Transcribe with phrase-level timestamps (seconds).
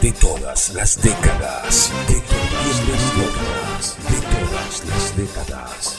[0.00, 1.92] de todas las décadas.
[2.08, 3.96] De todas las décadas.
[4.08, 5.96] De todas las décadas.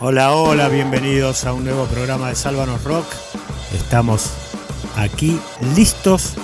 [0.00, 3.06] Hola, hola, bienvenidos a un nuevo programa de Sálvanos Rock.
[3.74, 4.30] Estamos
[4.96, 5.40] aquí
[5.74, 6.34] listos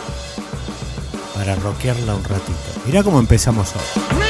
[1.34, 2.58] para rockearla un ratito.
[2.86, 4.29] Mirá cómo empezamos hoy.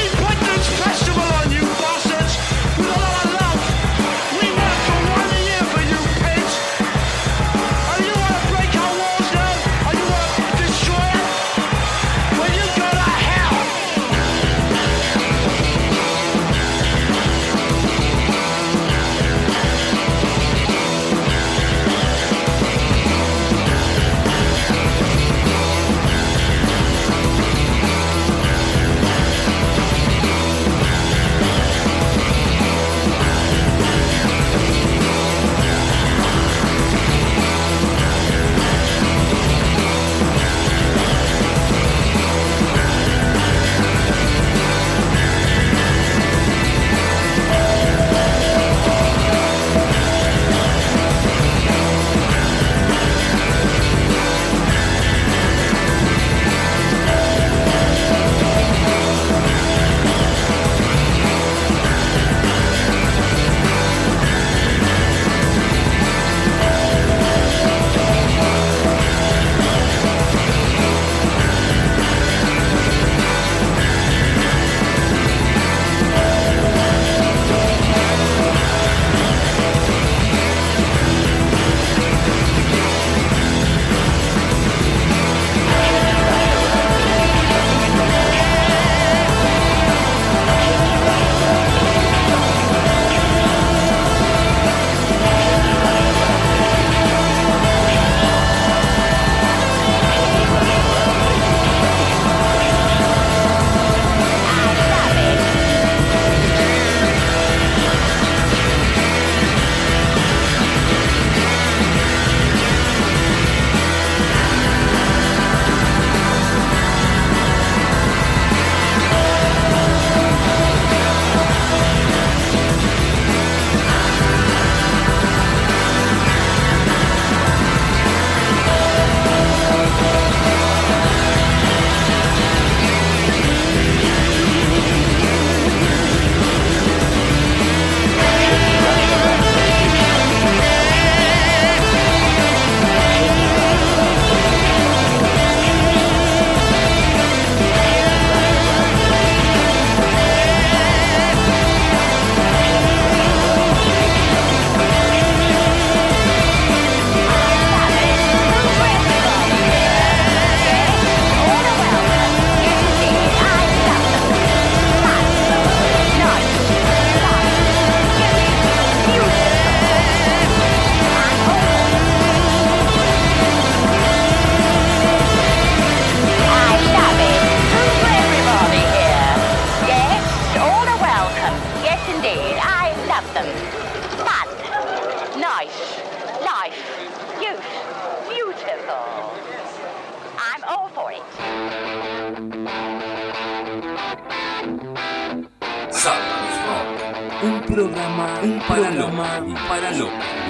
[197.81, 200.40] programa para Loma y para Loma.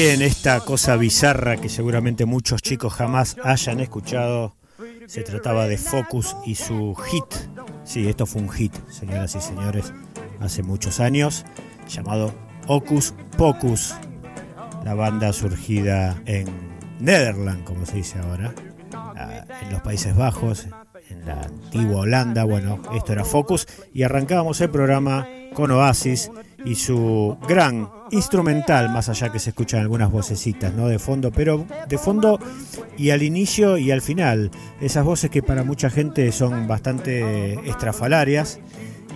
[0.00, 4.54] Bien, esta cosa bizarra que seguramente muchos chicos jamás hayan escuchado,
[5.08, 7.24] se trataba de Focus y su hit.
[7.82, 9.92] Sí, esto fue un hit, señoras y señores,
[10.38, 11.44] hace muchos años,
[11.88, 12.32] llamado
[12.68, 13.96] Ocus Pocus,
[14.84, 16.46] la banda surgida en
[17.00, 18.54] Netherlands, como se dice ahora,
[18.94, 20.68] ah, en los Países Bajos,
[21.10, 22.44] en la antigua Holanda.
[22.44, 26.30] Bueno, esto era Focus y arrancábamos el programa con Oasis
[26.68, 30.86] y su gran instrumental, más allá que se escuchan algunas vocecitas ¿no?
[30.86, 32.38] de fondo, pero de fondo
[32.98, 34.50] y al inicio y al final.
[34.80, 38.60] Esas voces que para mucha gente son bastante estrafalarias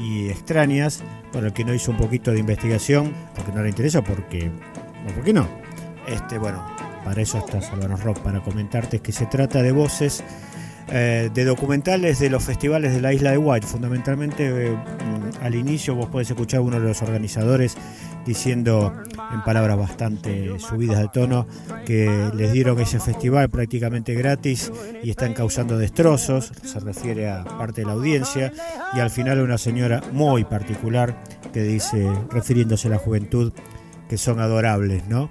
[0.01, 1.03] y extrañas.
[1.33, 4.51] Bueno, el que no hizo un poquito de investigación, porque no le interesa, porque.
[5.15, 5.47] ¿por qué no?
[6.07, 6.65] Este, bueno,
[7.05, 10.25] para eso está Salvador Rock, para comentarte que se trata de voces
[10.89, 13.67] eh, de documentales de los festivales de la isla de White.
[13.67, 14.77] Fundamentalmente, eh,
[15.43, 17.77] al inicio vos podés escuchar a uno de los organizadores
[18.25, 18.93] diciendo
[19.33, 21.47] en palabras bastante subidas de tono
[21.85, 24.71] que les dieron ese festival prácticamente gratis
[25.03, 28.53] y están causando destrozos, se refiere a parte de la audiencia,
[28.95, 31.21] y al final una señora muy particular
[31.53, 33.53] que dice, refiriéndose a la juventud,
[34.09, 35.31] que son adorables, ¿no?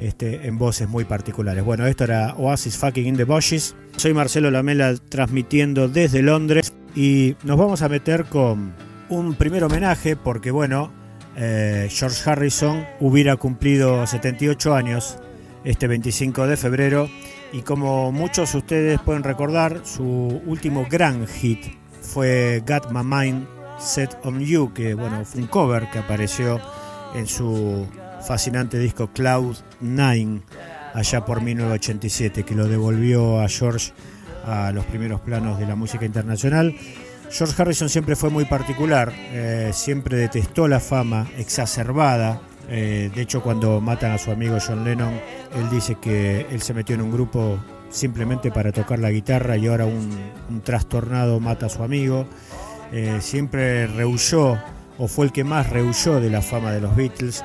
[0.00, 1.64] Este, en voces muy particulares.
[1.64, 3.76] Bueno, esto era Oasis Fucking in the Bushes.
[3.96, 8.72] Soy Marcelo Lamela transmitiendo desde Londres y nos vamos a meter con
[9.12, 10.90] un primer homenaje porque, bueno,
[11.36, 15.18] eh, George Harrison hubiera cumplido 78 años
[15.64, 17.08] este 25 de febrero
[17.52, 21.60] y como muchos de ustedes pueden recordar, su último gran hit
[22.00, 23.46] fue Got My Mind
[23.78, 26.60] Set on You, que bueno, fue un cover que apareció
[27.14, 27.86] en su
[28.26, 30.40] fascinante disco Cloud 9
[30.94, 33.92] allá por 1987, que lo devolvió a George
[34.44, 36.74] a los primeros planos de la música internacional.
[37.32, 42.42] George Harrison siempre fue muy particular, eh, siempre detestó la fama exacerbada.
[42.68, 45.18] Eh, de hecho, cuando matan a su amigo John Lennon,
[45.54, 47.58] él dice que él se metió en un grupo
[47.88, 52.26] simplemente para tocar la guitarra y ahora un, trastornado mata a su amigo.
[52.92, 54.58] Eh, siempre rehuyó,
[54.98, 57.42] o fue el que más rehuyó de la fama de los Beatles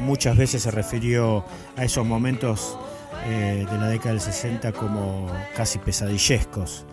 [0.00, 1.44] muchas veces se refirió
[1.76, 2.78] a esos momentos
[3.26, 5.26] de la década del 60 como
[5.56, 6.84] casi pesadillescos.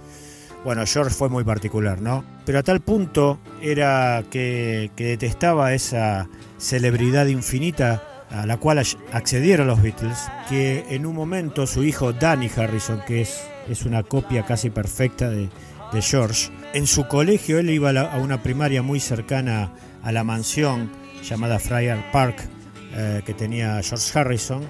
[0.64, 2.24] Bueno, George fue muy particular, ¿no?
[2.46, 9.82] Pero a tal punto era que, detestaba esa celebridad infinita a la cual accedieron los
[9.82, 14.70] Beatles, que en un momento su hijo Danny Harrison, que es, es una copia casi
[14.70, 15.50] perfecta de,
[16.00, 20.90] George, en su colegio él iba a, a, una primaria muy cercana a la mansión
[21.22, 22.48] llamada Friar Park,
[22.94, 24.64] eh, que tenía George Harrison,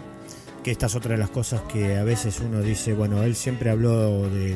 [0.63, 3.69] que esta es otra de las cosas que a veces uno dice, bueno, él siempre
[3.69, 4.55] habló de,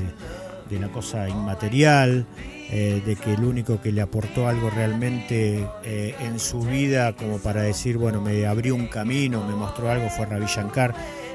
[0.71, 2.25] la cosa inmaterial,
[2.71, 7.37] eh, de que el único que le aportó algo realmente eh, en su vida, como
[7.37, 10.93] para decir, bueno, me abrió un camino, me mostró algo, fue Ravi Shankar,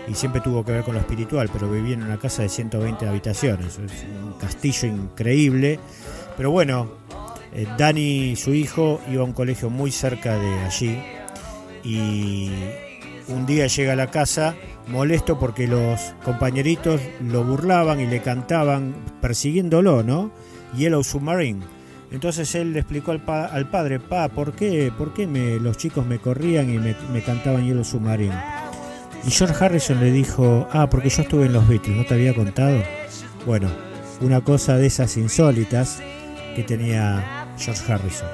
[0.09, 3.07] y siempre tuvo que ver con lo espiritual, pero vivía en una casa de 120
[3.07, 5.79] habitaciones, es un castillo increíble,
[6.37, 6.91] pero bueno,
[7.79, 10.99] Dani, su hijo, iba a un colegio muy cerca de allí,
[11.85, 12.51] y
[13.29, 14.55] un día llega a la casa
[14.91, 20.31] molesto porque los compañeritos lo burlaban y le cantaban persiguiéndolo, ¿no?
[20.77, 21.61] Yellow Submarine.
[22.11, 23.21] Entonces él le explicó al,
[23.71, 27.65] padre, pa, ¿por qué, por qué me, los chicos me corrían y me, me, cantaban
[27.65, 28.35] Yellow Submarine?
[29.25, 32.35] Y George Harrison le dijo, ah, porque yo estuve en los Beatles, ¿no te había
[32.35, 32.83] contado?
[33.47, 33.69] Bueno,
[34.21, 36.03] una cosa de esas insólitas
[36.57, 38.29] que tenía George Harrison.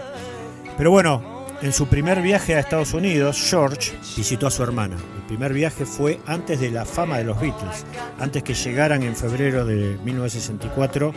[0.79, 4.97] Pero bueno, en su primer viaje a Estados Unidos, George visitó a su hermana.
[5.27, 7.85] Primer viaje fue antes de la fama de los Beatles,
[8.19, 11.13] antes que llegaran en febrero de 1964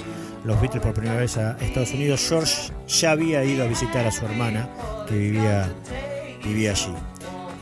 [0.45, 2.25] los Beatles por primera vez a Estados Unidos.
[2.27, 4.69] George ya había ido a visitar a su hermana
[5.07, 5.69] que vivía,
[6.43, 6.93] vivía allí.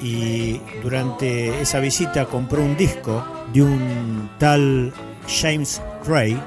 [0.02, 4.94] Y durante esa visita compró un disco de un tal
[5.28, 6.40] James Gray,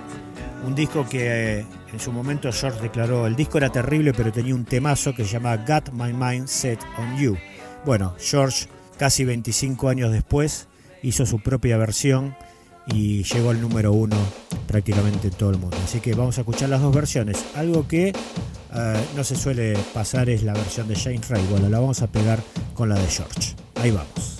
[0.64, 4.64] un disco que en su momento George declaró, el disco era terrible pero tenía un
[4.64, 7.36] temazo que se llama Got My Mind Set on You.
[7.84, 8.68] Bueno, George
[9.00, 10.68] casi 25 años después
[11.02, 12.36] hizo su propia versión
[12.86, 14.16] y llegó al número uno
[14.66, 15.78] prácticamente en todo el mundo.
[15.82, 17.42] Así que vamos a escuchar las dos versiones.
[17.56, 21.46] Algo que eh, no se suele pasar es la versión de Shane Ray.
[21.48, 22.42] Bueno, la vamos a pegar
[22.74, 23.54] con la de George.
[23.76, 24.39] Ahí vamos.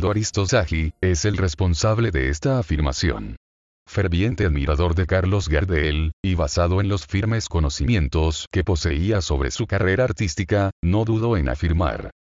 [0.00, 3.36] Arturo Romualdo Aristosagi, es el responsable de esta afirmación.
[3.86, 9.66] Ferviente admirador de Carlos Gardel, y basado en los firmes conocimientos que poseía sobre su
[9.66, 12.12] carrera artística, no dudó en afirmar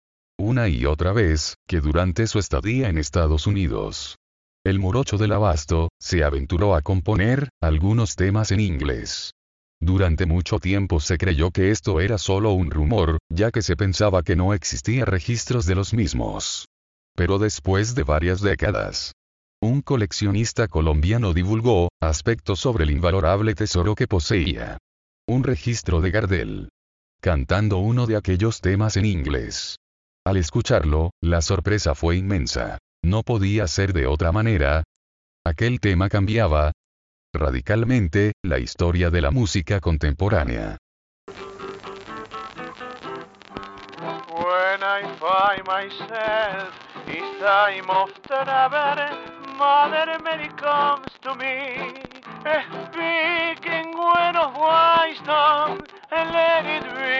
[0.40, 4.16] una y otra vez, que durante su estadía en Estados Unidos,
[4.64, 9.32] el morocho del abasto, se aventuró a componer, algunos temas en inglés.
[9.80, 14.22] Durante mucho tiempo se creyó que esto era solo un rumor, ya que se pensaba
[14.22, 16.66] que no existía registros de los mismos.
[17.18, 19.12] Pero después de varias décadas,
[19.60, 24.78] un coleccionista colombiano divulgó, aspectos sobre el invalorable tesoro que poseía.
[25.26, 26.68] Un registro de Gardel.
[27.20, 29.78] Cantando uno de aquellos temas en inglés.
[30.24, 32.78] Al escucharlo, la sorpresa fue inmensa.
[33.02, 34.84] No podía ser de otra manera.
[35.44, 36.70] Aquel tema cambiaba,
[37.34, 40.78] radicalmente, la historia de la música contemporánea.
[44.98, 46.74] When I find myself,
[47.06, 48.98] it's time of travel.
[49.56, 57.18] Mother Mary comes to me, eh, speaking when of wisdom, and let it be.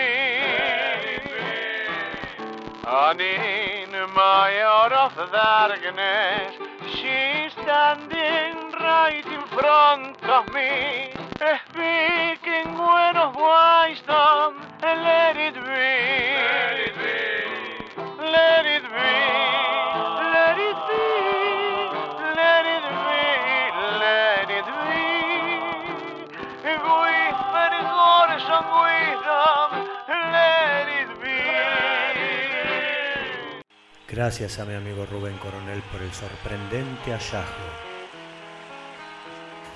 [2.85, 6.55] And in my hour of darkness,
[6.99, 15.55] she's standing right in front of me, eh, speaking when of wisdom, and let it
[15.55, 15.61] be.
[15.61, 16.88] Let it be.
[34.19, 37.47] Gracias a mi amigo Rubén Coronel por el sorprendente hallazgo.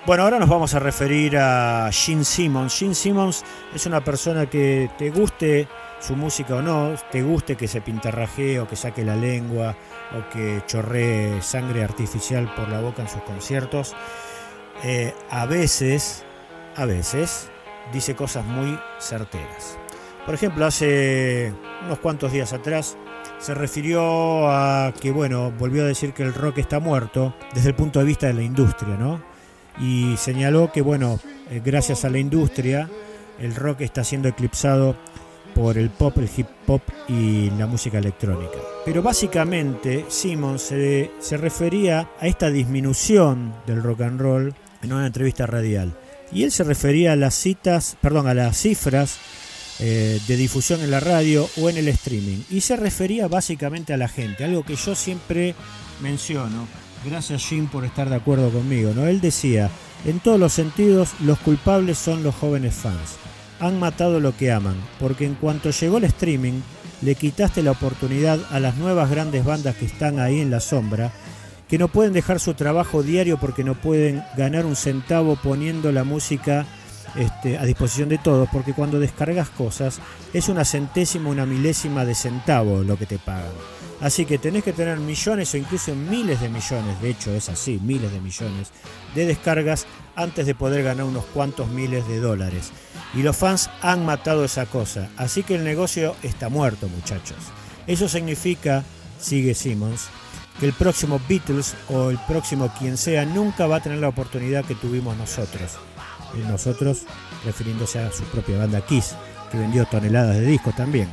[0.05, 2.77] Bueno, ahora nos vamos a referir a Gene Simmons.
[2.77, 5.69] Gene Simmons es una persona que te guste
[6.01, 9.77] su música o no, te guste que se pintarrajee o que saque la lengua
[10.11, 13.95] o que chorree sangre artificial por la boca en sus conciertos.
[14.83, 16.25] eh, a veces,
[16.75, 17.49] a veces,
[17.93, 19.79] dice cosas muy certeras.
[20.27, 22.97] Por ejemplo, hace unos cuantos días atrás
[23.43, 27.75] se refirió a que, bueno, volvió a decir que el rock está muerto desde el
[27.75, 29.21] punto de vista de la industria, ¿no?
[29.81, 31.19] Y señaló que, bueno,
[31.51, 32.89] eh, gracias a la industria,
[33.41, 34.95] el rock está siendo eclipsado
[35.57, 38.59] por el pop, el hip hop y la música electrónica.
[38.85, 45.07] Pero básicamente Simmons se, se refería a esta disminución del rock and roll en una
[45.07, 45.93] entrevista radial.
[46.31, 49.19] Y él se refería a las citas, perdón, a las cifras
[49.85, 52.39] eh, de difusión en la radio o en el streaming.
[52.51, 55.57] Y se refería básicamente a la gente, algo que yo siempre
[56.01, 56.69] menciono.
[57.05, 58.93] Gracias Jim por estar de acuerdo conmigo.
[58.95, 59.09] ¿no?
[59.09, 59.71] Él decía,
[60.05, 63.17] en todos los sentidos, los culpables son los jóvenes fans.
[63.59, 66.61] Han matado lo que aman, porque en cuanto llegó el streaming,
[67.01, 71.13] le quitaste la oportunidad a las nuevas grandes bandas que están ahí en la sombra,
[71.69, 76.05] que no pueden dejar su trabajo diario porque no pueden ganar un centavo poniendo la
[76.05, 76.67] música
[77.17, 80.01] este, a disposición de todos, porque cuando descargas cosas
[80.33, 83.53] es una centésima, una milésima de centavo lo que te pagan.
[84.01, 87.79] Así que tenés que tener millones o incluso miles de millones, de hecho es así,
[87.81, 88.73] miles de millones
[89.15, 89.87] de descargas
[90.17, 92.73] antes de poder ganar unos cuantos miles de dólares.
[93.15, 97.37] Y los fans han matado esa cosa, así que el negocio está muerto muchachos.
[97.87, 98.83] Eso significa,
[99.21, 100.09] sigue Simmons,
[100.59, 104.65] que el próximo Beatles o el próximo quien sea nunca va a tener la oportunidad
[104.65, 105.79] que tuvimos nosotros.
[106.49, 107.03] Nosotros
[107.45, 109.15] refiriéndose a su propia banda Kiss,
[109.51, 111.09] que vendió toneladas de discos también.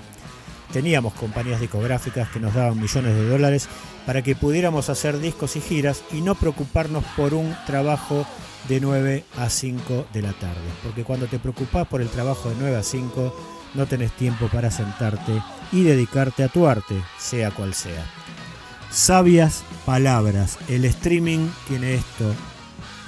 [0.72, 3.68] Teníamos compañías discográficas que nos daban millones de dólares
[4.06, 8.26] para que pudiéramos hacer discos y giras y no preocuparnos por un trabajo
[8.68, 10.62] de 9 a 5 de la tarde.
[10.84, 13.36] Porque cuando te preocupas por el trabajo de 9 a 5,
[13.76, 18.06] no tenés tiempo para sentarte y dedicarte a tu arte, sea cual sea.
[18.92, 20.58] Sabias palabras.
[20.68, 22.34] El streaming tiene esto.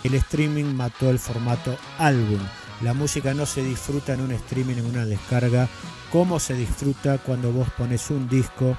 [0.04, 2.40] El streaming mató el formato álbum.
[2.82, 5.70] La música no se disfruta en un streaming, en una descarga,
[6.12, 8.76] como se disfruta cuando vos pones un disco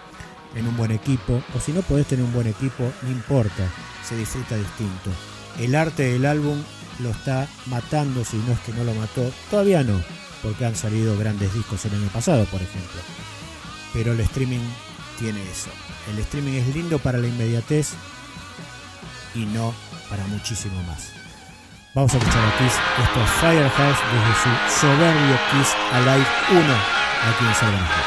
[0.57, 1.41] en un buen equipo.
[1.57, 3.69] O si no podés tener un buen equipo, no importa,
[4.07, 5.11] se disfruta distinto.
[5.59, 6.61] El arte del álbum
[7.01, 9.31] lo está matando, si no es que no lo mató.
[9.51, 10.01] Todavía no,
[10.43, 13.01] porque han salido grandes discos el año pasado, por ejemplo.
[13.93, 14.67] Pero el streaming
[15.19, 15.71] tiene eso.
[16.11, 17.91] El streaming es lindo para la inmediatez
[19.35, 19.73] y no
[20.12, 21.11] para muchísimo más.
[21.94, 22.75] Vamos a escuchar a Kiss.
[23.03, 26.61] Esto es Firehouse desde su soberbio Kiss Alive 1
[27.31, 28.03] aquí en Salvador.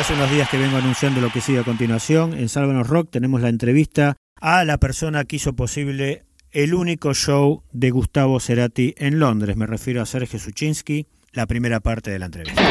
[0.00, 2.32] Hace unos días que vengo anunciando lo que sigue a continuación.
[2.32, 7.62] En Sálvanos Rock tenemos la entrevista a la persona que hizo posible el único show
[7.72, 9.58] de Gustavo Cerati en Londres.
[9.58, 12.62] Me refiero a Sergio Suchinsky, la primera parte de la entrevista.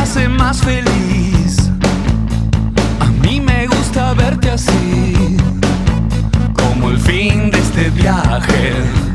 [0.00, 1.70] Hace más feliz.
[3.00, 5.36] A mí me gusta verte así,
[6.54, 9.09] como el fin de este viaje.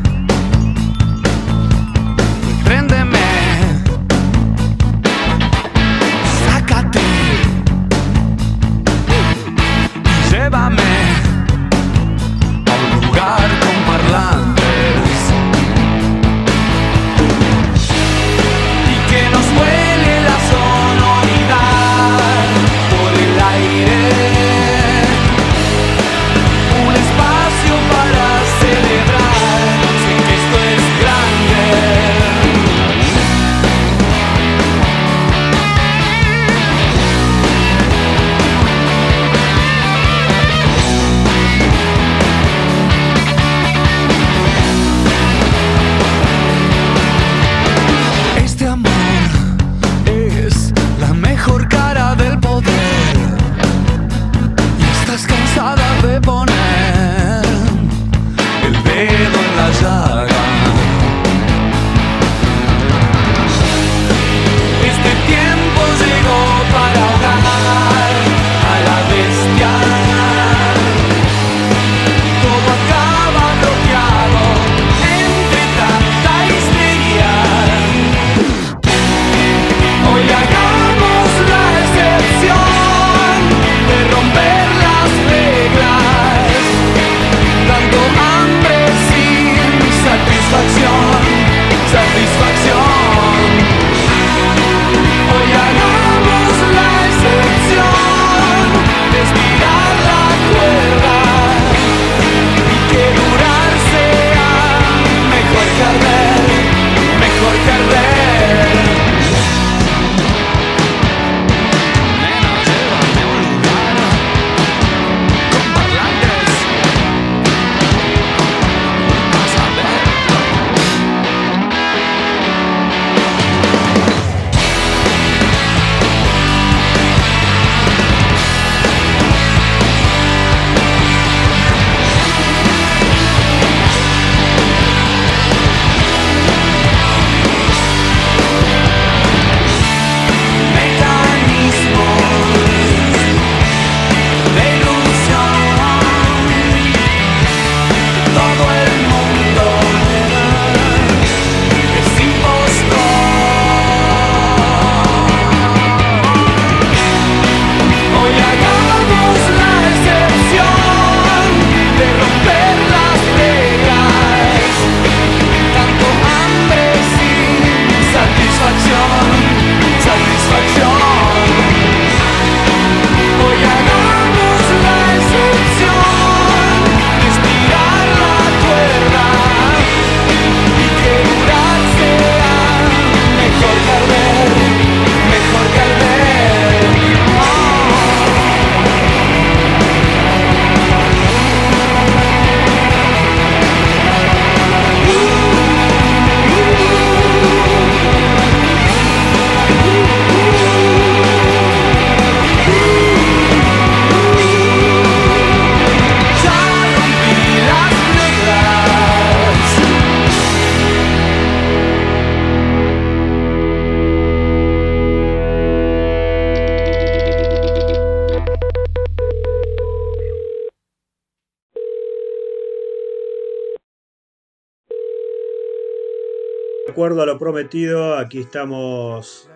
[227.37, 229.49] Prometido, aquí estamos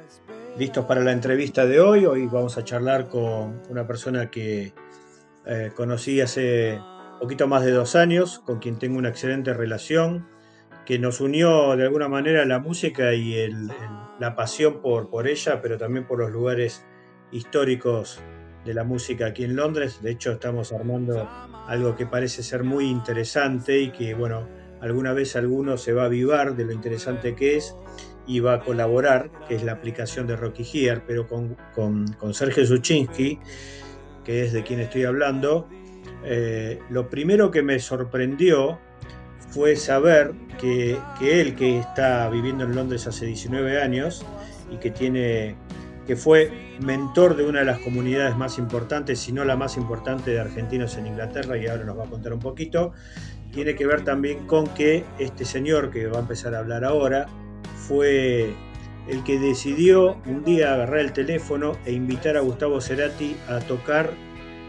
[0.57, 2.05] listos para la entrevista de hoy.
[2.05, 4.73] Hoy vamos a charlar con una persona que
[5.45, 6.79] eh, conocí hace
[7.19, 10.27] poquito más de dos años, con quien tengo una excelente relación,
[10.85, 13.35] que nos unió de alguna manera la música y
[14.19, 16.85] la pasión por ella, pero también por los lugares
[17.31, 18.21] históricos
[18.65, 20.01] de la música aquí en Londres.
[20.01, 21.29] De hecho, estamos armando
[21.67, 24.47] algo que parece ser muy interesante y que, bueno,
[24.81, 27.75] alguna vez alguno se va a avivar de lo interesante que es.
[28.27, 33.39] iba a colaborar, que es la aplicación de Rocky Gear, pero con, con, Sergio Zuchinski,
[34.23, 35.67] que es de quien estoy hablando,
[36.23, 38.79] eh, lo primero que me sorprendió
[39.49, 44.23] fue saber que, que él, que está viviendo en Londres hace 19 años
[44.71, 45.55] y que tiene
[46.09, 46.51] que fue
[46.81, 50.97] mentor de una de las comunidades más importantes, si no la más importante de argentinos
[50.97, 52.93] en Inglaterra, y ahora nos va a contar un poquito,
[53.51, 57.27] tiene que ver también con que este señor que va a empezar a hablar ahora
[57.75, 58.53] fue
[59.07, 64.11] el que decidió un día agarrar el teléfono e invitar a Gustavo Cerati a tocar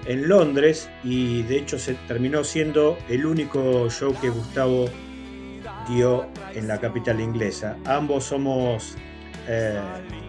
[0.06, 4.86] en Londres y de hecho se terminó siendo el único show que Gustavo
[5.88, 7.76] dio en la capital inglesa.
[7.84, 8.96] Ambos somos
[9.46, 9.78] eh,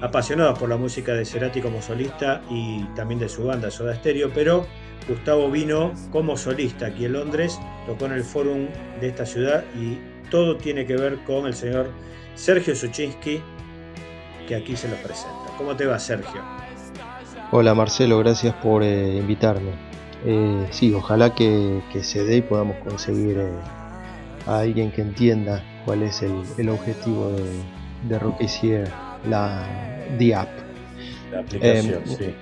[0.02, 4.32] apasionados por la música de Cerati como solista y también de su banda Soda Stereo,
[4.34, 4.66] pero
[5.08, 8.68] Gustavo vino como solista aquí en Londres, tocó en el Forum
[9.00, 9.98] de esta ciudad y
[10.30, 11.90] todo tiene que ver con el señor
[12.36, 13.42] Sergio Suchinsky,
[14.48, 15.52] que aquí se lo presenta.
[15.58, 16.42] ¿Cómo te va, Sergio?
[17.52, 19.72] Hola Marcelo, gracias por eh, invitarme.
[20.26, 23.50] Eh, sí, ojalá que, que, se dé y podamos conseguir eh,
[24.48, 27.44] a alguien que entienda cuál es el, el objetivo de,
[28.08, 28.88] de Rocketeer,
[29.28, 29.68] la
[30.18, 30.50] The App.
[31.32, 32.36] La aplicación, Em, sí.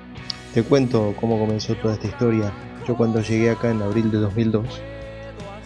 [0.54, 2.52] Te cuento cómo comenzó toda esta historia.
[2.88, 4.82] Yo cuando llegué acá en abril de 2002,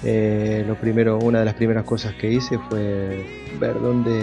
[0.04, 3.26] eh, lo primero, una de las primeras cosas que hice fue
[3.60, 4.22] ver dónde,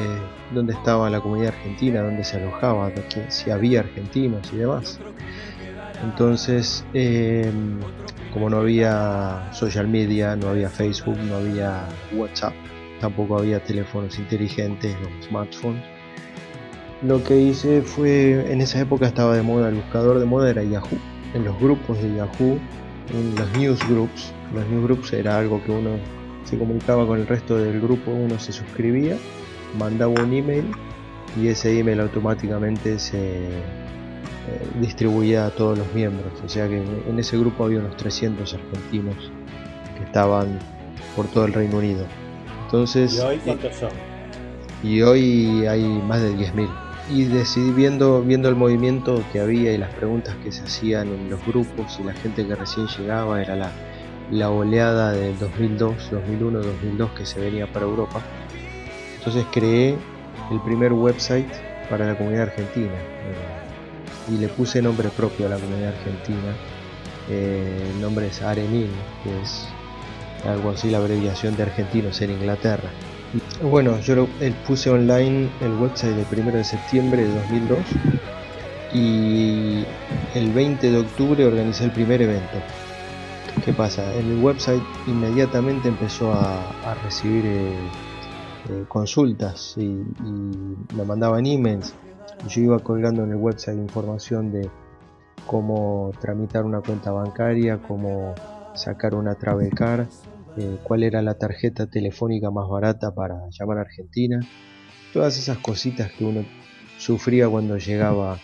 [0.52, 2.92] dónde estaba la comunidad argentina, dónde se alojaba,
[3.28, 5.00] si había argentinos y demás.
[6.04, 7.50] Entonces, eh,
[8.32, 12.52] como no había social media, no había Facebook, no había WhatsApp,
[13.00, 15.82] tampoco había teléfonos inteligentes o smartphones,
[17.02, 20.62] lo que hice fue, en esa época estaba de moda, el buscador de moda era
[20.62, 20.98] Yahoo.
[21.34, 22.58] En los grupos de Yahoo,
[23.14, 25.90] en los newsgroups, los newsgroups era algo que uno
[26.44, 29.16] se comunicaba con el resto del grupo, uno se suscribía,
[29.78, 30.64] mandaba un email
[31.40, 33.50] y ese email automáticamente se eh,
[34.80, 36.32] distribuía a todos los miembros.
[36.44, 39.30] O sea que en- ese grupo había unos 300 argentinos
[39.96, 40.58] que estaban
[41.14, 42.04] por todo el Reino Unido.
[42.64, 43.90] Entonces, ¿Y hoy cuántos son?
[44.82, 46.68] y hoy hay más de 10.000.
[47.12, 51.28] Y decidí viendo, viendo el movimiento que había y las preguntas que se hacían en
[51.28, 53.72] los grupos y la gente que recién llegaba, era la,
[54.30, 58.20] la oleada del 2002, 2001, 2002 que se venía para Europa.
[59.18, 59.96] Entonces creé
[60.50, 61.50] el primer website
[61.88, 66.54] para la comunidad argentina eh, y le puse nombre propio a la comunidad argentina.
[67.28, 68.90] Eh, el nombre es Arenin,
[69.24, 69.66] que es
[70.46, 72.90] algo así la abreviación de argentinos en Inglaterra.
[73.62, 77.78] Bueno, yo lo, eh, puse online el website del 1 de septiembre de 2002
[78.92, 79.84] y
[80.34, 82.58] el 20 de octubre organicé el primer evento.
[83.64, 84.12] ¿Qué pasa?
[84.16, 87.72] En el website inmediatamente empezó a, recibir eh,
[88.68, 91.94] eh, consultas y, y me mandaban emails.
[92.48, 94.68] Yo iba colgando en el website información de
[95.46, 98.34] cómo tramitar una cuenta bancaria, cómo
[98.74, 100.06] sacar una travel card,
[100.56, 104.40] eh, cuál era la tarjeta telefónica más barata para llamar a Argentina,
[105.12, 106.44] todas esas cositas que uno
[106.98, 108.38] sufría cuando llegaba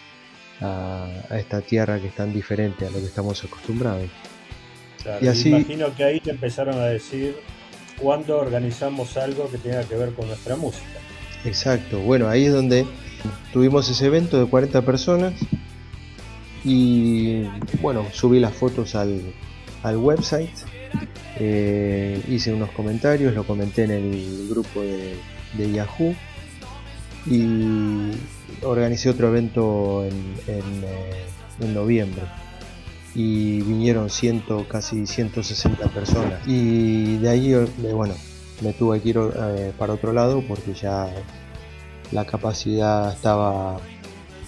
[0.60, 4.08] a, a esta tierra que es tan diferente a lo que estamos acostumbrados.
[5.02, 7.36] Claro, y así- Imagino que ahí te empezaron a decir
[8.00, 10.86] cuándo organizamos algo que tenga que ver con nuestra música.
[11.44, 12.86] Exacto, bueno, ahí es donde
[13.52, 15.34] tuvimos ese evento de 40 personas
[16.64, 17.44] y
[17.80, 19.20] bueno, subí las fotos al,
[19.82, 20.50] al website,
[21.38, 25.16] eh, hice unos comentarios, lo comenté en el grupo de,
[25.54, 26.14] de Yahoo.
[27.26, 28.12] Y
[28.62, 30.14] organicé otro evento en,
[30.46, 31.24] en, eh,
[31.60, 32.22] en noviembre.
[33.14, 36.46] Y vinieron ciento, casi 160 personas.
[36.46, 38.14] Y de ahí eh, bueno
[38.62, 39.18] me tuve que ir
[39.78, 41.10] para otro lado porque ya
[42.10, 43.78] la capacidad estaba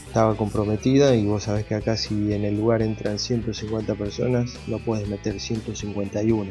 [0.08, 4.78] estaba comprometida y vos sabés que acá si en el lugar entran 150 personas no
[4.78, 6.50] puedes meter 151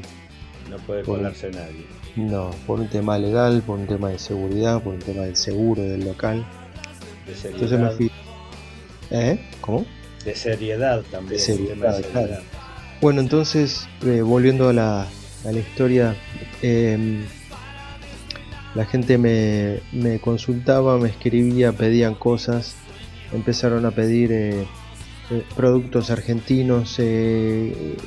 [0.70, 1.86] No puede Por- colarse nadie.
[2.16, 5.82] no por un tema legal por un tema de seguridad por un tema del seguro
[5.82, 6.46] del local
[7.26, 8.12] De entonces seriedad, me fui
[9.12, 9.40] ¿eh?
[9.62, 9.86] ¿cómo?
[10.24, 11.34] de seriedad también.
[11.34, 12.28] De seriedad, tema de seriedad.
[12.28, 12.44] claro.
[13.00, 16.16] Bueno, entonces, eh, volviendo a la, a la historia,
[16.62, 17.24] em,
[18.76, 22.76] la gente me, me consultaba, me escribía, pedían cosas,
[23.34, 24.66] empezaron a pedir eh,
[25.30, 27.98] eh, productos argentinos, eh,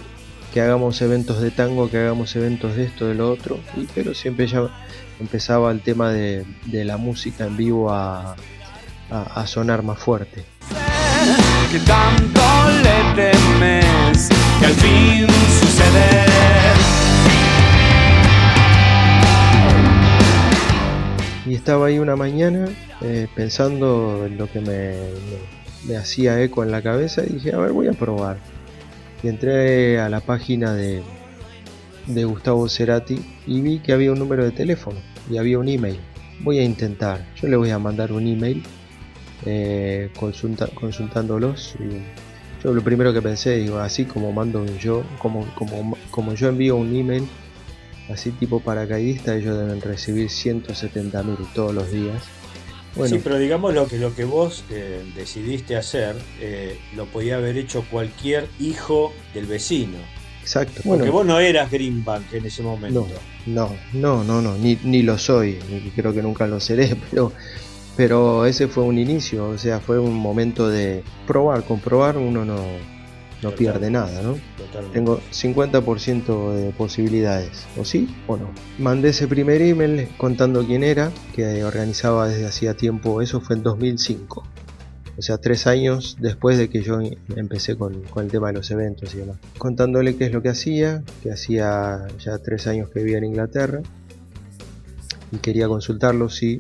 [0.53, 3.61] que hagamos eventos de tango, que hagamos eventos de esto, de lo otro,
[3.95, 4.69] pero siempre ya
[5.21, 8.37] empezaba el tema de, la música en vivo a,
[9.47, 10.45] sonar más fuerte.
[21.61, 22.67] Estaba ahí una mañana
[23.03, 24.95] eh, pensando en lo que me,
[25.87, 28.39] me- hacía eco en la cabeza, dije, a ver, voy a probar.
[29.23, 31.03] Y entré a la página de,
[32.07, 34.99] de Gustavo Cerati y vi que había un número de teléfono
[35.31, 36.01] y había un email.
[36.41, 38.63] Voy a intentar, yo le voy a mandar un email
[39.45, 41.75] eh, consulta- consultándolos.
[41.79, 42.01] y
[42.65, 46.77] yo lo primero que pensé, digo, así como mando yo, como, como, como yo envío
[46.77, 47.27] un email,
[48.13, 52.23] así tipo paracaidista, ellos deben recibir 170.000 todos los días.
[52.97, 57.37] Bueno, Sí, pero digamos lo que, lo que vos eh, decidiste hacer, eh, lo podía
[57.37, 59.99] haber hecho cualquier hijo del vecino.
[60.43, 60.83] exacto.
[60.85, 63.07] Porque Bueno, vos no eras Greenbank en ese momento.
[63.47, 67.33] No, no, no, no, ni, ni lo soy, ni creo que nunca lo seré, pero,
[67.97, 72.59] pero ese fue un inicio, o sea, fue un momento de probar, comprobar, uno no,
[73.43, 74.37] no pierde nada, ¿no?
[74.57, 74.95] Totalmente.
[74.95, 78.51] Tengo 50% de posibilidades, o sí o no.
[78.79, 83.63] Mandé ese primer email contando quién era, que organizaba desde hacía tiempo, eso fue en
[83.63, 84.43] 2005.
[85.19, 86.99] O sea, tres años después de que yo
[87.37, 89.37] empecé con, con el tema de los eventos y demás.
[89.59, 93.83] Contándole qué es lo que hacía, que hacía ya tres años que vivía en Inglaterra
[95.33, 96.59] y quería consultarlo si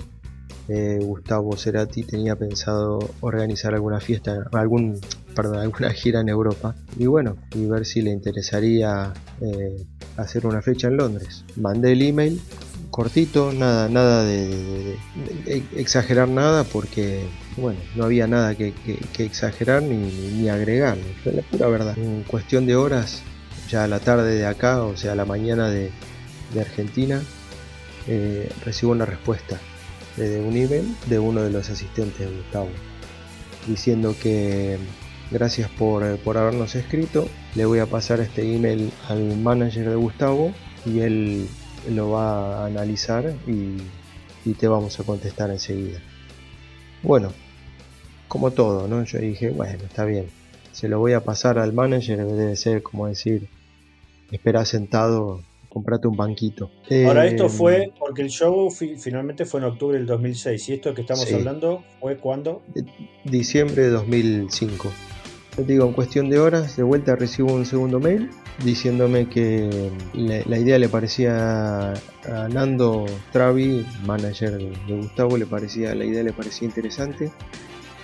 [0.68, 5.00] eh, Gustavo Cerati tenía pensado organizar alguna fiesta, algún,
[5.34, 10.62] perdón, alguna gira en Europa y bueno, y ver si le interesaría eh, hacer una
[10.62, 11.44] fecha en Londres.
[11.56, 12.40] Mandé el email
[12.90, 14.96] cortito, nada, nada de,
[15.76, 17.24] exagerar nada porque
[17.56, 18.74] bueno, no había nada que,
[19.18, 21.98] exagerar ni, ni, agregar, la pura verdad.
[21.98, 23.22] En cuestión de horas,
[23.68, 25.90] ya a la tarde de acá, o sea, a la mañana de,
[26.52, 27.22] de Argentina,
[28.06, 29.58] eh, recibo una respuesta
[30.16, 32.68] de un email de uno de los asistentes de Gustavo
[33.66, 34.78] diciendo que
[35.30, 39.96] gracias por, eh, por habernos escrito, le voy a pasar este email al manager de
[39.96, 40.52] Gustavo
[40.86, 41.46] y él
[41.90, 43.76] lo va a analizar y,
[44.48, 46.00] y te vamos a contestar enseguida.
[47.02, 47.32] Bueno,
[48.28, 49.02] como todo, ¿no?
[49.04, 50.26] Yo dije, bueno, está bien,
[50.72, 53.48] se lo voy a pasar al manager, debe ser como decir,
[54.30, 56.70] espera sentado, comprate un banquito.
[57.06, 60.68] Ahora, Eh, esto fue porque el show fi- finalmente fue en octubre del 2006.
[60.68, 61.34] ¿Y esto que estamos Sí.
[61.34, 62.62] hablando fue cuando?
[63.24, 64.90] diciembre de 2005.
[65.66, 68.30] Digo, en cuestión de horas, de vuelta recibo un segundo mail
[68.64, 75.46] diciéndome que le- la idea le parecía a Nando Travi, manager de de Gustavo, le
[75.46, 77.30] parecía, la idea le parecía interesante,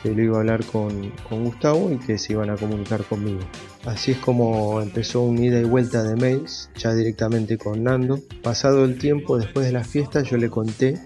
[0.03, 3.41] que lo iba a hablar con, con Gustavo y que se iban a comunicar conmigo.
[3.85, 8.21] Así es como empezó un ida y vuelta de mails, ya directamente con Nando.
[8.43, 10.99] Pasado el tiempo, después de las fiestas, yo le conté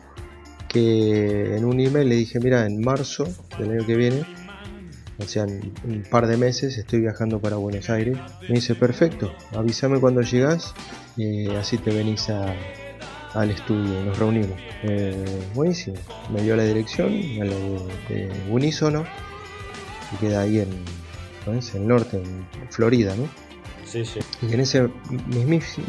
[0.69, 3.27] que en un email le dije, mira, en marzo
[3.59, 4.25] del año que viene,
[5.21, 8.17] o sea, en un par de meses estoy viajando para Buenos Aires.
[8.49, 10.75] Me dice, perfecto, avísame cuando llegas,
[11.17, 12.55] eh, así te venís a-
[13.35, 14.59] al estudio y nos reunimos.
[14.83, 15.15] Eh,
[15.55, 15.97] buenísimo,
[16.33, 19.05] me dio la dirección, a la de, de Unísono,
[20.11, 20.69] que queda ahí en,
[21.47, 21.75] ¿no es?
[21.75, 23.29] en el norte, en Florida, ¿no?
[23.85, 24.21] Sí, sí.
[24.49, 24.89] Y en ese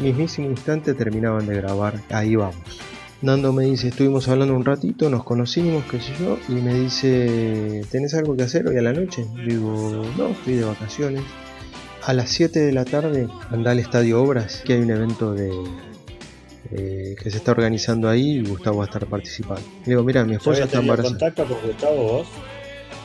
[0.00, 2.80] mismísimo instante terminaban de grabar Ahí vamos.
[3.22, 7.82] Nando me dice, estuvimos hablando un ratito, nos conocimos, qué sé yo, y me dice,
[7.88, 9.24] ¿tenés algo que hacer hoy a la noche?
[9.46, 11.22] Digo, no, estoy de vacaciones.
[12.04, 15.52] A las 7 de la tarde anda al Estadio Obras, que hay un evento de
[16.72, 19.62] eh, que se está organizando ahí y Gustavo va a estar participando.
[19.84, 21.10] Le digo, mira, mi ¿Ya esposa está embarazada.
[21.10, 22.26] contacto con Gustavo vos?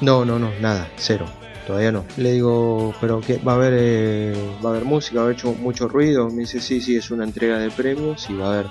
[0.01, 1.28] No, no, no, nada, cero.
[1.68, 2.05] Todavía no.
[2.18, 4.34] Le digo, pero que va a haber eh,
[4.65, 6.30] va a haber música, va a haber mucho ruido.
[6.30, 8.68] Me dice, sí, sí, es una entrega de premios y va a haber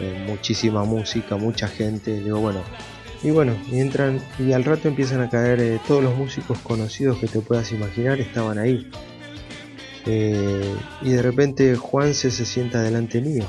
[0.00, 2.20] eh, muchísima música, mucha gente.
[2.20, 2.62] Digo, bueno.
[3.22, 7.26] Y bueno, entran y al rato empiezan a caer eh, todos los músicos conocidos que
[7.26, 8.90] te puedas imaginar estaban ahí.
[10.06, 13.44] Eh, y de repente Juanse se sienta delante mío.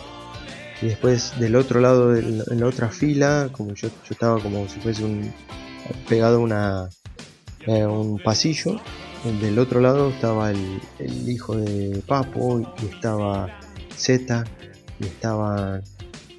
[0.82, 4.80] Y después del otro lado, en la otra fila, como yo, yo estaba como si
[4.80, 5.32] fuese un
[6.10, 6.90] pegado a una,
[7.68, 8.82] un pasillo.
[9.40, 10.82] Del otro lado estaba el,
[11.30, 13.48] hijo de Papo y estaba
[13.96, 14.44] Z
[15.00, 15.80] y estaba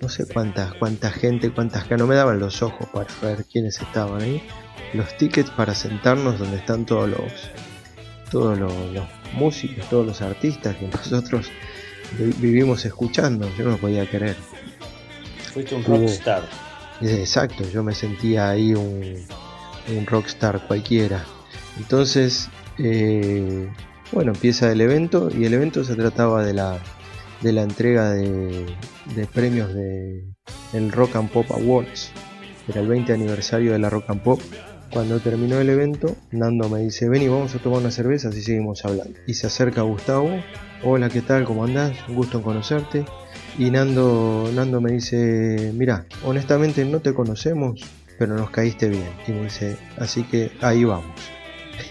[0.02, 3.80] no sé cuántas, cuánta gente, cuántas que no me daban los ojos para ver quiénes
[3.80, 4.42] estaban ahí.
[4.92, 7.32] Los tickets para sentarnos donde están todos los
[8.30, 11.46] todos los, los músicos, todos los artistas que nosotros
[12.18, 13.48] vi- vivimos escuchando.
[13.56, 14.36] Yo no podía creer.
[15.54, 16.42] Fuiste un rockstar.
[17.00, 19.16] Eh, Exacto, yo me sentía ahí un,
[19.96, 21.24] un rockstar cualquiera.
[21.78, 22.48] Entonces,
[22.78, 23.68] eh,
[24.12, 26.78] bueno, empieza el evento y el evento se trataba de la,
[27.42, 28.66] de la entrega de,
[29.32, 30.24] premios de
[30.72, 32.12] el Rock and Pop Awards.
[32.68, 34.40] Era el 20 aniversario de la Rock and Pop.
[34.92, 38.42] Cuando terminó el evento, Nando me dice, ven y vamos a tomar una cerveza y
[38.42, 39.18] seguimos hablando.
[39.26, 40.30] Y se acerca Gustavo,
[40.84, 41.44] hola, ¿qué tal?
[41.44, 41.96] ¿Cómo andás?
[42.08, 43.04] Un gusto en conocerte.
[43.58, 47.80] Y Nando, Nando me dice, mira, honestamente no te conocemos,
[48.18, 49.08] pero nos caíste bien.
[49.26, 51.16] Y me dice, así que ahí vamos.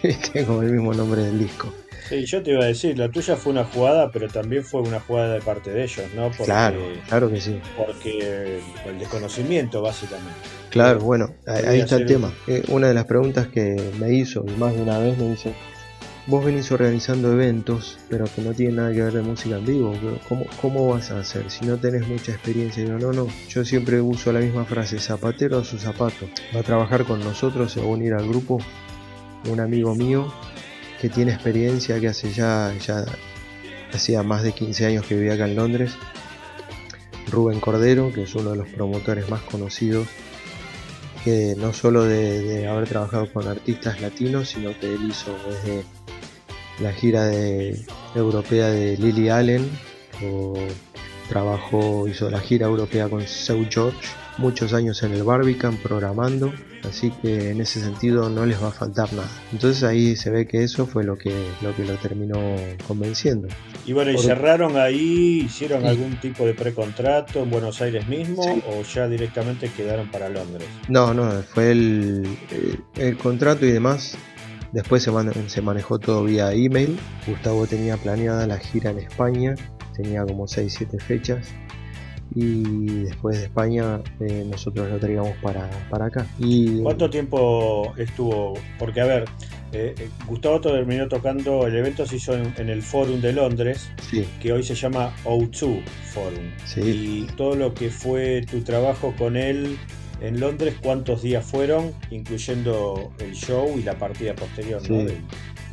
[0.34, 1.74] Tengo el mismo nombre del disco.
[2.12, 5.00] Sí, yo te iba a decir, la tuya fue una jugada, pero también fue una
[5.00, 6.24] jugada de parte de ellos, ¿no?
[6.24, 7.58] Porque, Claro, claro que sí.
[7.78, 10.38] Porque el desconocimiento, básicamente.
[10.72, 12.34] Claro, bueno, ahí, está el tema.
[12.48, 15.54] Eh, una de las preguntas que me hizo, y más de una vez, me dice,
[16.28, 19.94] vos venís organizando eventos, pero que no tienen nada que ver de música en vivo,
[20.28, 22.84] ¿cómo, cómo vas a hacer si no tenés mucha experiencia?
[22.84, 26.28] Y digo, no, no, yo siempre uso la misma frase, zapatero a su zapato.
[26.54, 28.60] Va a trabajar con nosotros, se va a unir al grupo,
[29.50, 30.30] un amigo mío
[31.02, 33.04] que tiene experiencia, que hace ya, ya
[33.92, 35.94] hacía más de 15 años que vivía acá en Londres.
[37.32, 40.08] Rubén Cordero, que es uno de los promotores más conocidos
[41.24, 45.84] que no solo de, haber trabajado con artistas latinos, sino que él hizo desde
[46.80, 47.80] la gira de,
[48.16, 49.70] europea de Lily Allen,
[50.24, 50.54] o
[51.30, 53.98] trabajó, hizo la gira europea con Seu George,
[54.38, 56.54] muchos años en el Barbican programando,
[56.88, 59.30] así que en ese sentido no les va a faltar nada.
[59.52, 62.38] Entonces ahí se ve que eso fue lo que lo, que lo terminó
[62.88, 63.48] convenciendo.
[63.86, 65.88] Y bueno, ¿y Por- cerraron ahí, hicieron Sí.
[65.88, 68.62] algún tipo de precontrato en Buenos Aires mismo Sí.
[68.68, 70.68] o ya directamente quedaron para Londres?
[70.88, 74.18] No, no, fue el, el- el contrato y demás.
[74.74, 76.98] Después se, man- se manejó todo vía email.
[77.28, 79.56] Gustavo tenía planeada la gira en España,
[79.96, 81.46] tenía como 6-7 fechas.
[82.34, 86.26] Y después de España eh, nosotros lo traíamos para, para acá.
[86.40, 88.54] Y ¿Cuánto tiempo estuvo?
[88.80, 89.26] Porque, a ver,
[89.74, 93.90] eh, eh, Gustavo terminó tocando, el evento se hizo en, en el Forum de Londres,
[94.10, 95.82] sí, que hoy se llama O2
[96.14, 96.52] Forum.
[96.66, 96.82] sí,
[97.30, 99.78] Y todo lo que fue tu trabajo con él
[100.22, 101.92] en Londres, ¿cuántos días fueron?
[102.12, 105.00] Incluyendo el show y la partida posterior, ¿no?
[105.02, 105.06] Sí.
[105.06, 105.18] De-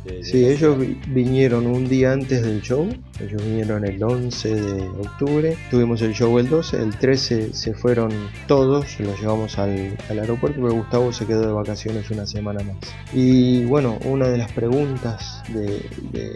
[0.05, 0.77] de- Sí, ellos
[1.07, 2.87] vinieron un día antes del show,
[3.19, 8.11] ellos vinieron el 11 de octubre, tuvimos el show el 12, el 13 se fueron
[8.47, 12.77] todos, los llevamos al, al aeropuerto, pero Gustavo se quedó de vacaciones una semana más.
[13.13, 15.81] Y bueno, una de las preguntas de,
[16.11, 16.35] de-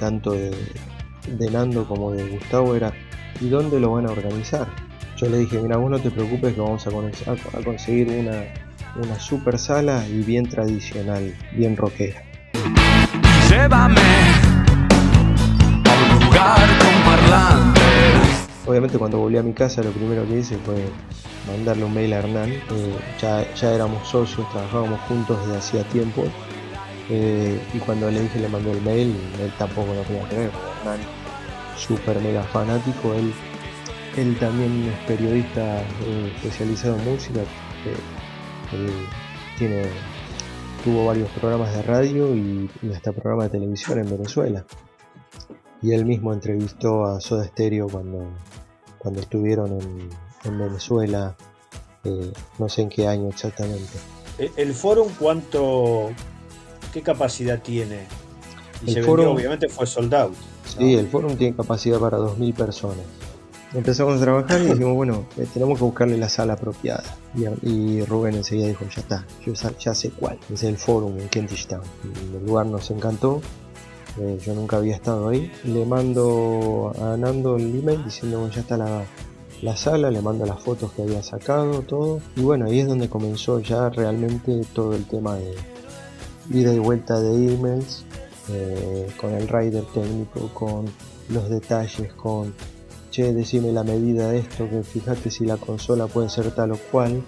[0.00, 0.50] tanto de,
[1.38, 2.92] de Nando como de Gustavo era,
[3.40, 4.66] ¿y dónde lo van a organizar?
[5.16, 8.08] Yo le dije, mira, vos no te preocupes que vamos a, con- a- a conseguir
[8.08, 8.44] una,
[9.02, 12.22] una super sala y bien tradicional, bien rockera.
[13.56, 14.02] Llévame
[16.20, 16.68] lugar.
[18.66, 20.84] Obviamente cuando volví a mi casa lo primero que hice fue
[21.46, 22.52] mandarle un mail a Hernán.
[23.18, 26.24] ya, éramos socios, trabajábamos juntos desde hacía tiempo.
[27.08, 30.50] eh, y cuando le dije le mandé el mail, él tampoco lo podía creer.
[30.80, 31.00] Hernán,
[31.78, 33.32] súper mega fanático, él,
[34.18, 37.40] él también es periodista eh, especializado en música.
[37.40, 39.06] eh,
[39.56, 39.84] tiene,
[40.86, 44.64] tuvo varios programas de radio y, y hasta programas de televisión en Venezuela.
[45.82, 48.24] Y él mismo entrevistó a Soda Stereo cuando,
[48.98, 50.08] cuando estuvieron en,
[50.44, 51.36] en Venezuela,
[52.04, 53.98] eh, no sé en qué año exactamente.
[54.38, 56.10] ¿El- ¿El Forum cuánto,
[56.92, 58.06] qué capacidad tiene?
[58.84, 60.34] Y El se vendió, obviamente fue sold out.
[60.78, 63.04] Sí, el forum tiene capacidad para 2.000 personas.
[63.74, 67.02] Empezamos a trabajar y dijimos, bueno, eh, tenemos que buscarle la sala apropiada.
[67.62, 70.38] Y, Rubén enseguida dijo, ya está, yo ya sé cuál.
[70.52, 71.82] Es el forum en Kentish Town.
[72.04, 73.40] Y el lugar nos encantó.
[74.18, 75.50] eh, yo nunca había estado ahí.
[75.64, 79.04] Le mando a Nando el email diciendo, ya está la,
[79.62, 82.20] la sala, le mando las fotos que había sacado, todo.
[82.36, 85.54] Y bueno, ahí es donde comenzó ya realmente todo el tema de
[86.50, 88.04] ida y vuelta de emails
[88.48, 90.86] eh, con el rider técnico, con
[91.28, 92.54] los detalles, con
[93.22, 97.22] decime la medida de esto, que fíjate si la consola puede ser tal o cual,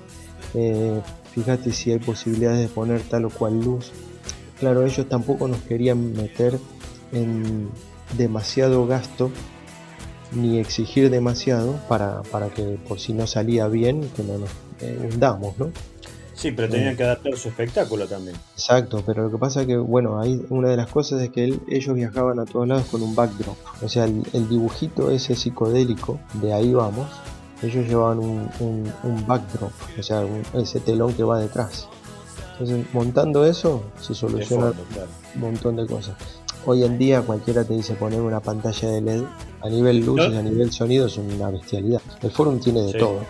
[0.54, 1.00] eh,
[1.34, 3.92] fíjate si hay posibilidades de poner tal o cual luz.
[4.58, 6.58] Claro, ellos tampoco nos querían meter
[7.12, 7.70] en
[8.16, 9.30] demasiado gasto
[10.32, 14.98] ni exigir demasiado para, para que por si no salía bien, que no nos eh,
[15.12, 15.70] hundamos, ¿no?
[16.38, 18.36] Sí, pero tenían que adaptar su espectáculo también.
[18.54, 21.42] Exacto, pero lo que pasa es que, bueno, ahí una de las cosas es que
[21.42, 23.56] él- ellos viajaban a todos lados con un backdrop.
[23.82, 27.08] O sea, el, el dibujito ese psicodélico, de ahí vamos,
[27.60, 31.88] ellos llevaban un, un- un backdrop, o sea, un- ese telón que va detrás.
[32.52, 35.08] Entonces, montando eso, se soluciona fondo, claro.
[35.34, 36.14] un montón de cosas.
[36.66, 39.22] Hoy en día cualquiera te dice poner una pantalla de LED,
[39.60, 40.38] a nivel luces, ¿No?
[40.38, 42.00] a nivel sonido, es una bestialidad.
[42.22, 42.98] El forum tiene de Sí.
[42.98, 43.20] todo.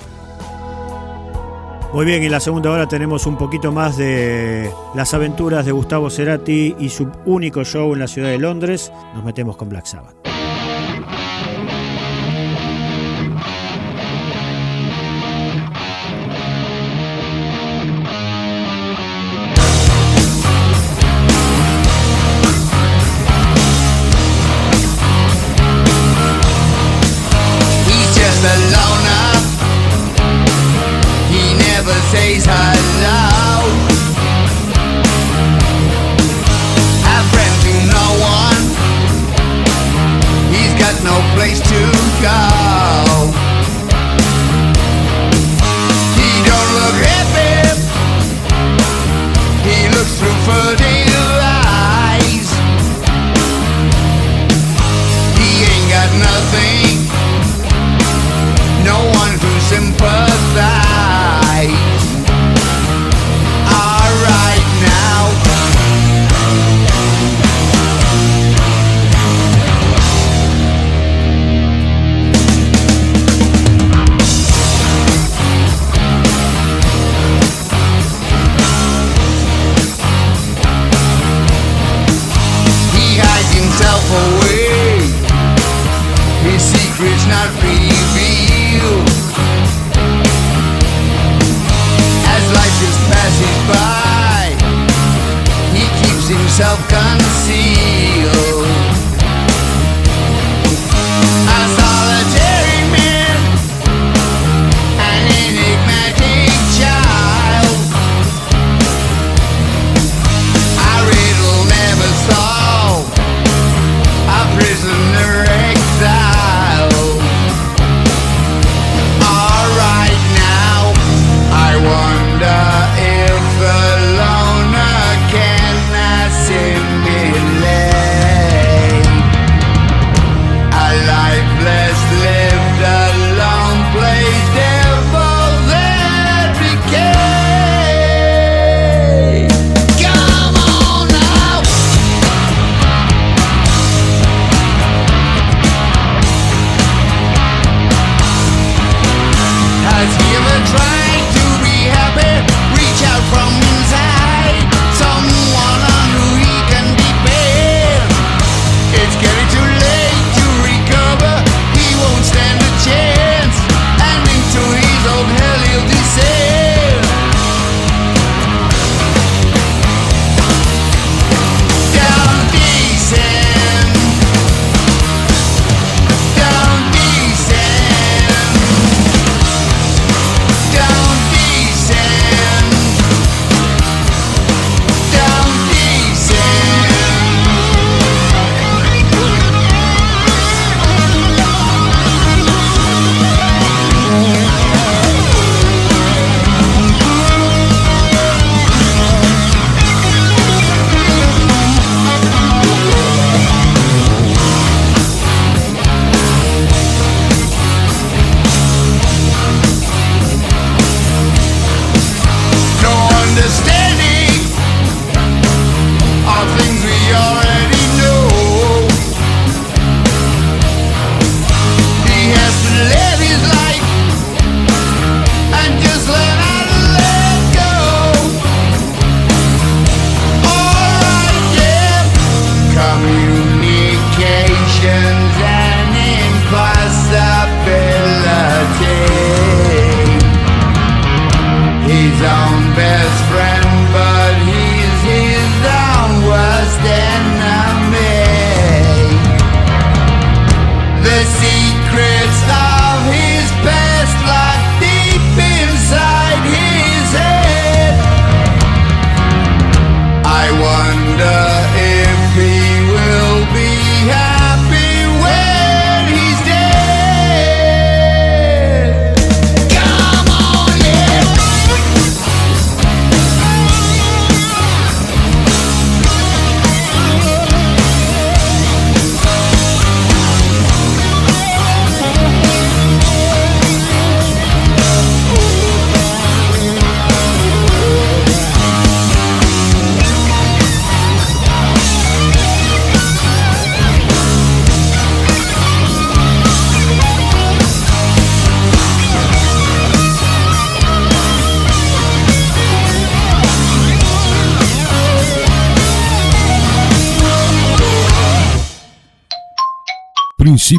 [1.92, 6.10] Muy bien, en la segunda hora tenemos un poquito más de las aventuras de Gustavo
[6.10, 8.92] Cerati y su único show en la ciudad de Londres.
[9.14, 10.27] Nos metemos con Black Sabbath.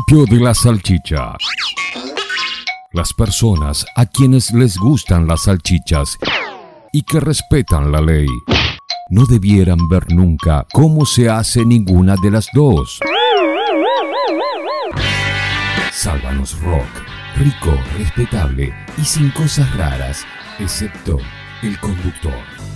[0.10, 1.34] de la salchicha.
[2.94, 6.18] Las personas a quienes les gustan las salchichas
[6.92, 8.26] y que respetan la ley
[9.12, 13.00] no debieran ver nunca cómo se hace ninguna de las dos.
[15.92, 16.90] Sálvanos Rock,
[17.38, 20.26] rico, respetable y sin cosas raras,
[20.58, 21.20] excepto
[21.62, 22.69] el conductor.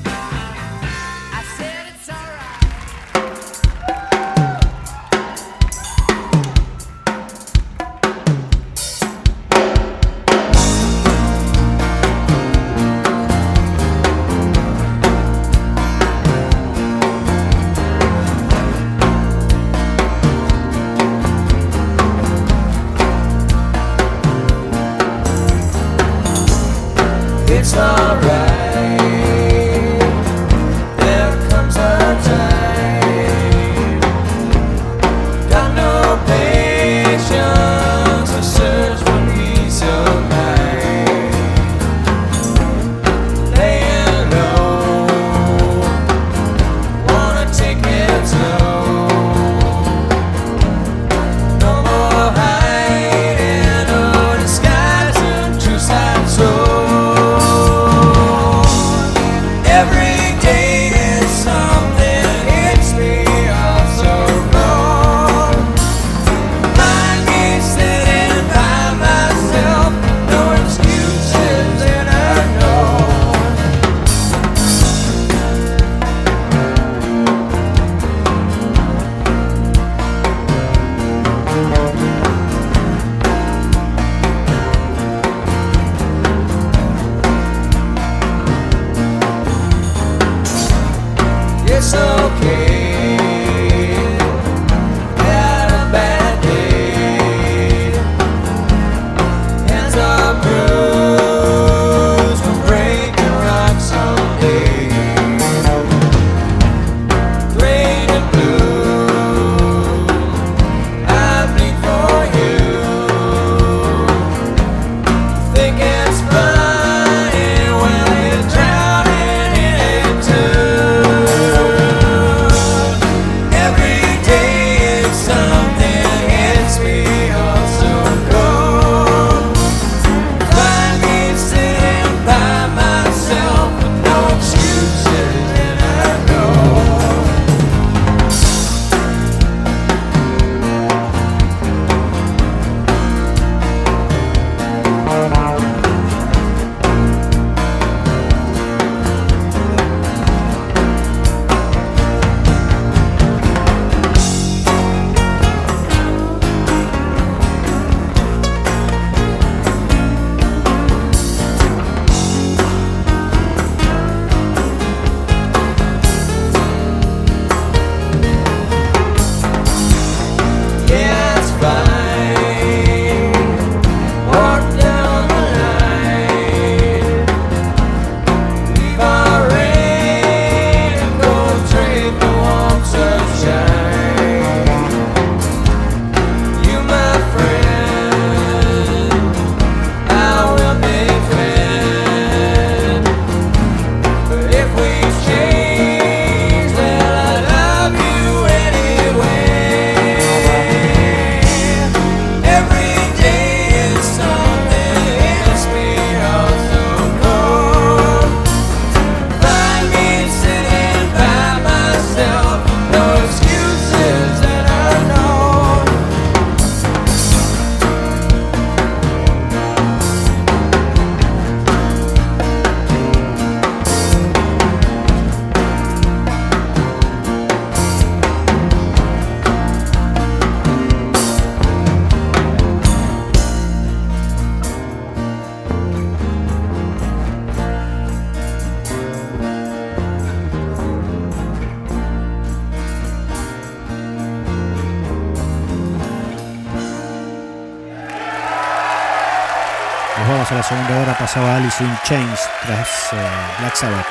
[251.17, 253.17] pasaba Alice in Chains tras eh,
[253.59, 254.07] Black Sabbath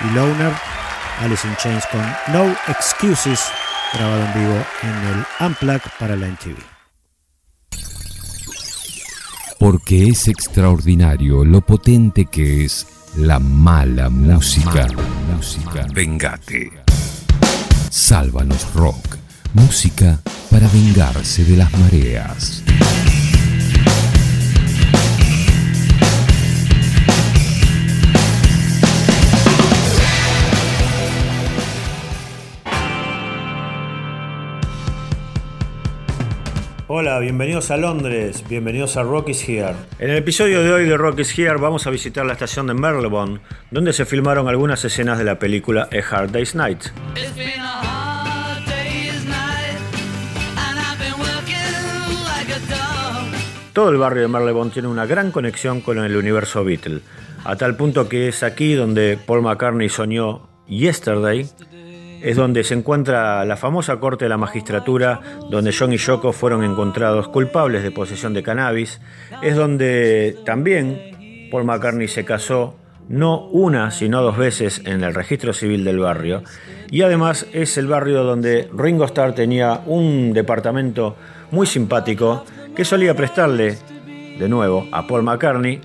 [0.00, 0.52] y Loner.
[1.20, 3.40] Alice in Chains con No Excuses,
[3.92, 6.56] grabado en vivo en el Unplugged para la MTV.
[9.58, 12.86] Porque es extraordinario lo potente que es
[13.16, 14.86] la mala música.
[14.86, 15.86] La mala música.
[15.92, 16.72] Vengate.
[17.90, 19.16] Sálvanos rock.
[19.52, 20.18] Música
[20.50, 22.62] para vengarse de las mareas.
[36.96, 39.74] Hola, bienvenidos a Londres, bienvenidos a Rocky's Here.
[39.98, 43.40] En el episodio de hoy de Rocky's Here vamos a visitar la estación de Marylebone,
[43.72, 46.84] donde se filmaron algunas escenas de la película A Hard Day's Night.
[53.72, 57.00] Todo el barrio de Marylebone tiene una gran conexión con el universo Beatle,
[57.42, 61.48] a tal punto que es aquí donde Paul McCartney soñó Yesterday,
[62.24, 65.20] es donde se encuentra la famosa corte de la magistratura,
[65.50, 68.98] donde John y Yoko fueron encontrados culpables de posesión de cannabis,
[69.42, 72.76] es donde también Paul McCartney se casó
[73.10, 76.42] no una, sino dos veces en el registro civil del barrio,
[76.90, 81.16] y además es el barrio donde Ringo Starr tenía un departamento
[81.50, 83.76] muy simpático que solía prestarle,
[84.38, 85.78] de nuevo, a Paul McCartney,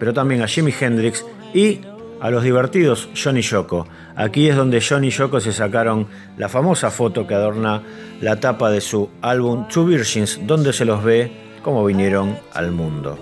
[0.00, 1.24] pero también a Jimi Hendrix
[1.54, 1.82] y
[2.20, 3.86] a los divertidos John y Yoko.
[4.16, 6.06] Aquí es donde John y Yoko se sacaron
[6.38, 7.82] la famosa foto que adorna
[8.20, 13.18] la tapa de su álbum Two Virgins, donde se los ve como vinieron al mundo.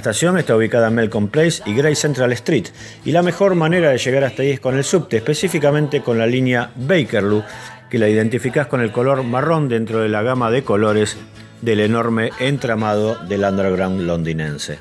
[0.00, 2.68] Estación está ubicada en Melcombe Place y Grey Central Street,
[3.04, 6.26] y la mejor manera de llegar hasta ahí es con el subte, específicamente con la
[6.26, 7.44] línea Bakerloo,
[7.90, 11.18] que la identificás con el color marrón dentro de la gama de colores
[11.60, 14.78] del enorme entramado del underground londinense.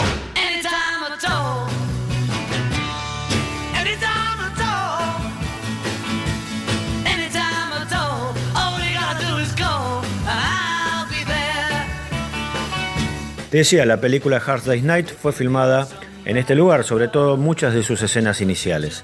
[13.50, 15.88] Te decía, la película Hard Day's Night fue filmada
[16.26, 19.04] en este lugar, sobre todo muchas de sus escenas iniciales.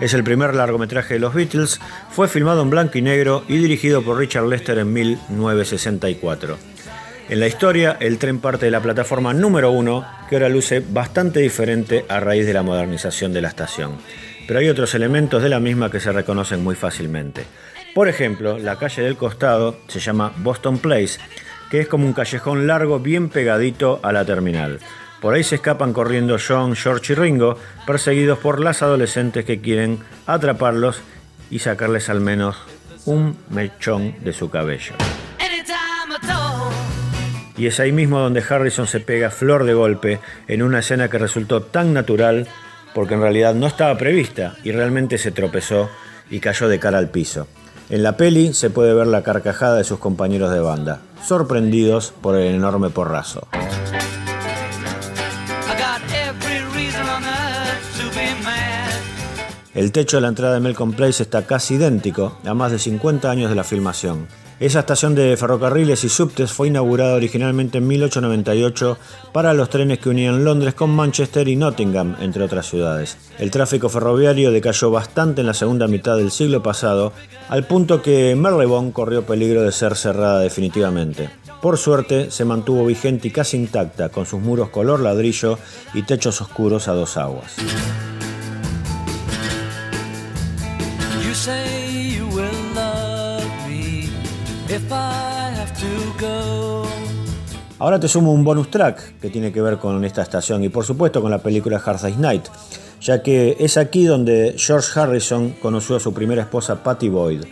[0.00, 1.80] Es el primer largometraje de los Beatles,
[2.10, 6.58] fue filmado en blanco y negro y dirigido por Richard Lester en 1964.
[7.28, 11.38] En la historia, el tren parte de la plataforma número uno, que ahora luce bastante
[11.38, 13.92] diferente a raíz de la modernización de la estación.
[14.48, 17.44] Pero hay otros elementos de la misma que se reconocen muy fácilmente.
[17.94, 21.20] Por ejemplo, la calle del costado se llama Boston Place,
[21.70, 24.80] que es como un callejón largo bien pegadito a la terminal.
[25.20, 30.00] Por ahí se escapan corriendo John, George y Ringo, perseguidos por las adolescentes que quieren
[30.26, 31.00] atraparlos
[31.50, 32.56] y sacarles al menos
[33.06, 34.94] un mechón de su cabello.
[37.56, 41.18] Y es ahí mismo donde Harrison se pega flor de golpe en una escena que
[41.18, 42.48] resultó tan natural
[42.94, 45.90] porque en realidad no estaba prevista y realmente se tropezó
[46.30, 47.46] y cayó de cara al piso.
[47.90, 52.36] En la peli se puede ver la carcajada de sus compañeros de banda, sorprendidos por
[52.36, 53.46] el enorme porrazo.
[59.74, 63.30] El techo de la entrada de Melcombe Place está casi idéntico a más de 50
[63.30, 64.28] años de la filmación.
[64.60, 68.98] Esa estación de ferrocarriles y subtes fue inaugurada originalmente en 1898
[69.32, 73.16] para los trenes que unían Londres con Manchester y Nottingham, entre otras ciudades.
[73.38, 77.12] El tráfico ferroviario decayó bastante en la segunda mitad del siglo pasado,
[77.48, 81.30] al punto que Marylebone corrió peligro de ser cerrada definitivamente.
[81.60, 85.58] Por suerte, se mantuvo vigente y casi intacta, con sus muros color ladrillo
[85.94, 87.56] y techos oscuros a dos aguas.
[94.68, 96.84] If I have to go.
[97.78, 100.84] Ahora te sumo un bonus track que tiene que ver con esta estación y por
[100.84, 102.44] supuesto con la película Hard Day's Night,
[103.00, 107.44] ya que es aquí donde George Harrison conoció a su primera esposa Patty Boyd.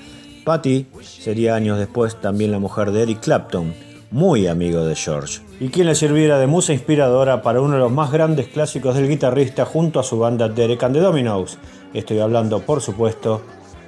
[0.45, 3.75] Patty sería años después también la mujer de Eric Clapton,
[4.11, 7.93] muy amigo de George, y quien le sirviera de musa inspiradora para uno de los
[7.93, 11.59] más grandes clásicos del guitarrista junto a su banda Derek and the Dominos.
[11.95, 13.43] Estoy hablando, por supuesto,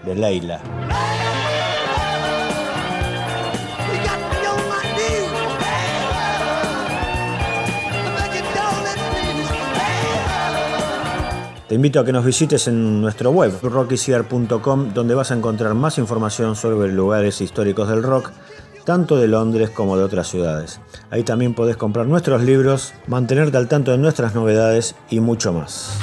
[0.05, 0.61] de Leila.
[11.69, 15.97] Te invito a que nos visites en nuestro web, rockysear.com, donde vas a encontrar más
[15.97, 18.33] información sobre lugares históricos del rock,
[18.85, 20.79] tanto de Londres como de otras ciudades.
[21.11, 25.99] Ahí también podés comprar nuestros libros, mantenerte al tanto de nuestras novedades y mucho más.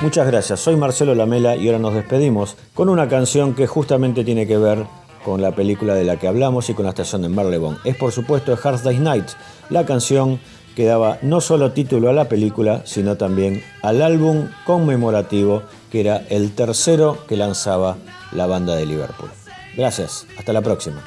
[0.00, 4.48] Muchas gracias, soy Marcelo Lamela y ahora nos despedimos con una canción que justamente tiene
[4.48, 4.84] que ver
[5.24, 7.78] con la película de la que hablamos y con la estación de Marylebone.
[7.84, 9.28] Es por supuesto Hard Day's Night,
[9.70, 10.40] la canción
[10.74, 16.24] que daba no solo título a la película, sino también al álbum conmemorativo que era
[16.30, 17.96] el tercero que lanzaba
[18.32, 19.30] la banda de Liverpool.
[19.76, 21.02] Gracias, hasta la próxima.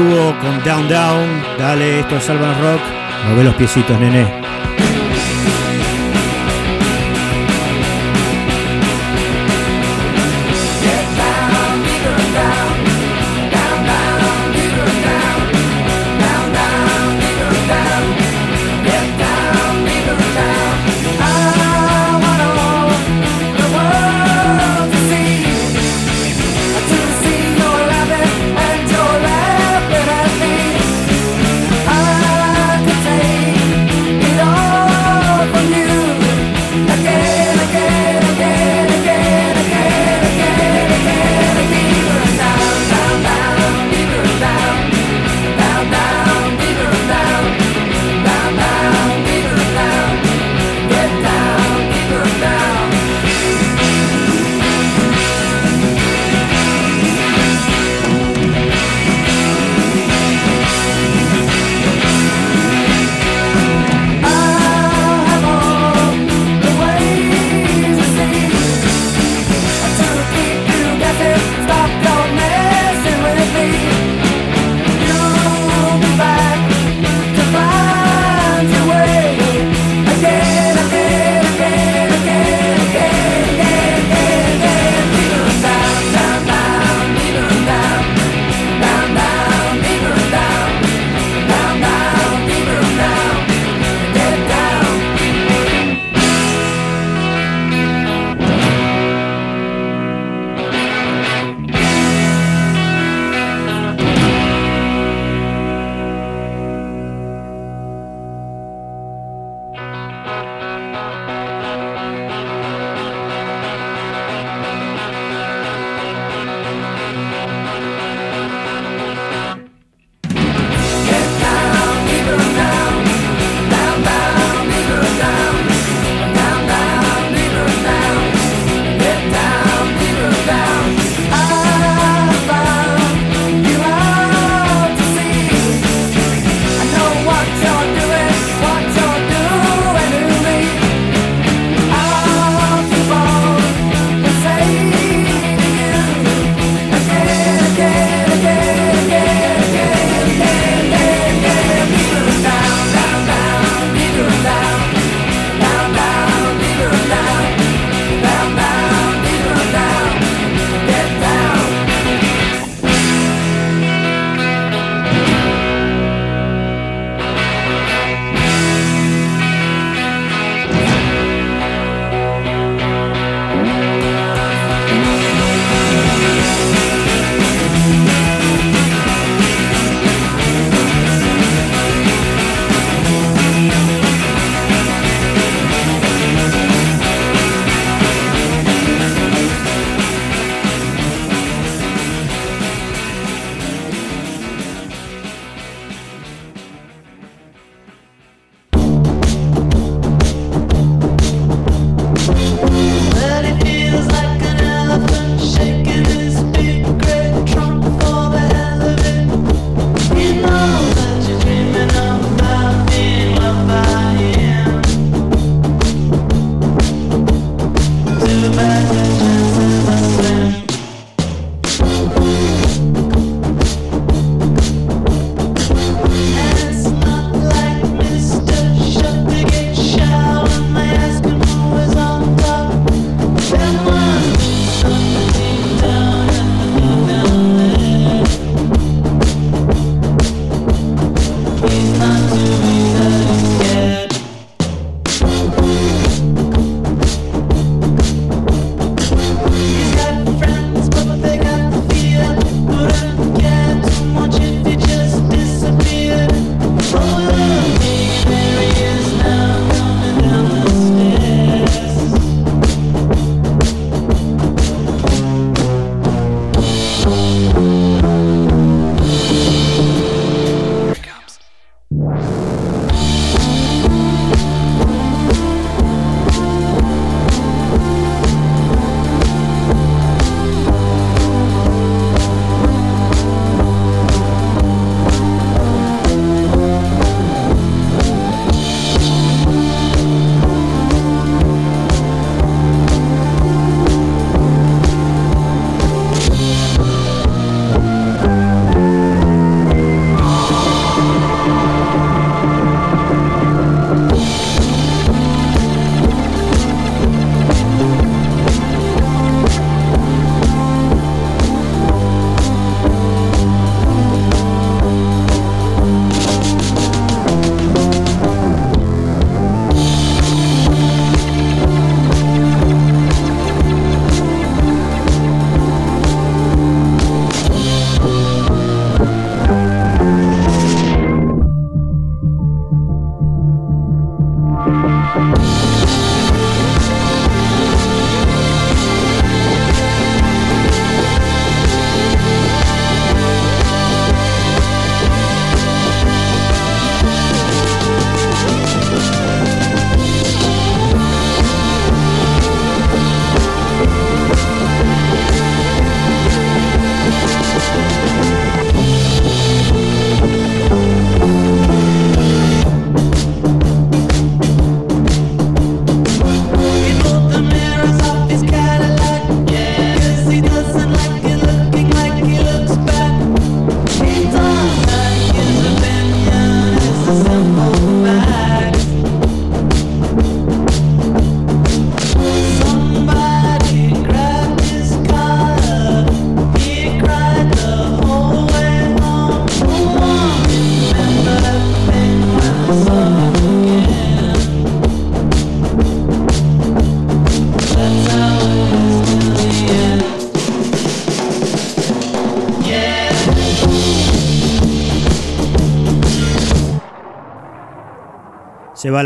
[0.00, 1.42] Con Down Down.
[1.58, 2.80] Dale, esto es Salvan Rock.
[3.26, 4.26] Mueve los piecitos, nene.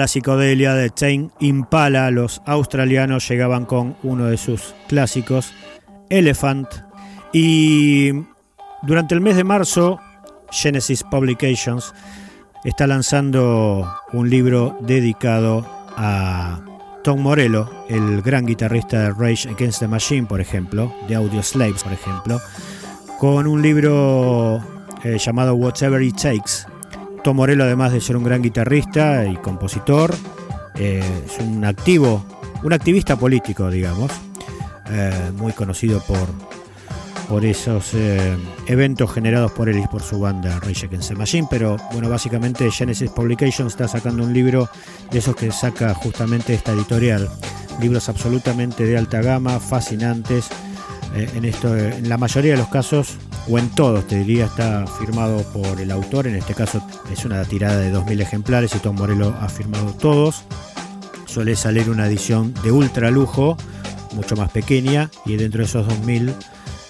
[0.04, 2.10] La psicodelia de Tame Impala.
[2.10, 5.54] Los australianos llegaban con uno de sus clásicos,
[6.10, 6.68] Elephant.
[7.32, 8.12] Y
[8.82, 9.98] durante el mes de marzo,
[10.50, 11.94] Genesis Publications
[12.64, 15.66] está lanzando un libro dedicado
[15.96, 16.60] a
[17.02, 21.82] Tom Morello, el gran guitarrista de Rage Against the Machine, por ejemplo, de Audio Slaves,
[21.82, 22.42] por ejemplo,
[23.18, 24.62] con un libro
[25.02, 26.73] eh, llamado Whatever It Takes.
[27.24, 30.14] Tom Morello, además de ser un gran guitarrista y compositor,
[30.74, 32.22] eh, es un activo,
[32.62, 34.12] un activista político, digamos,
[34.90, 36.28] eh, muy conocido por,
[37.26, 38.36] por esos eh,
[38.66, 42.70] eventos generados por él y por su banda Rage Against the Machine, pero bueno, básicamente
[42.70, 44.68] Genesis Publications está sacando un libro
[45.10, 47.30] de esos que saca justamente esta editorial,
[47.80, 50.50] libros absolutamente de alta gama, fascinantes,
[51.14, 53.16] eh, en esto, eh, en la mayoría de los casos,
[53.48, 57.44] o en todos te diría, está firmado por el autor, en este caso es una
[57.44, 60.42] tirada de 2.000 ejemplares y Tom Morello ha firmado todos,
[61.26, 63.56] suele salir una edición de ultra lujo,
[64.14, 66.34] mucho más pequeña, y dentro de esos 2.000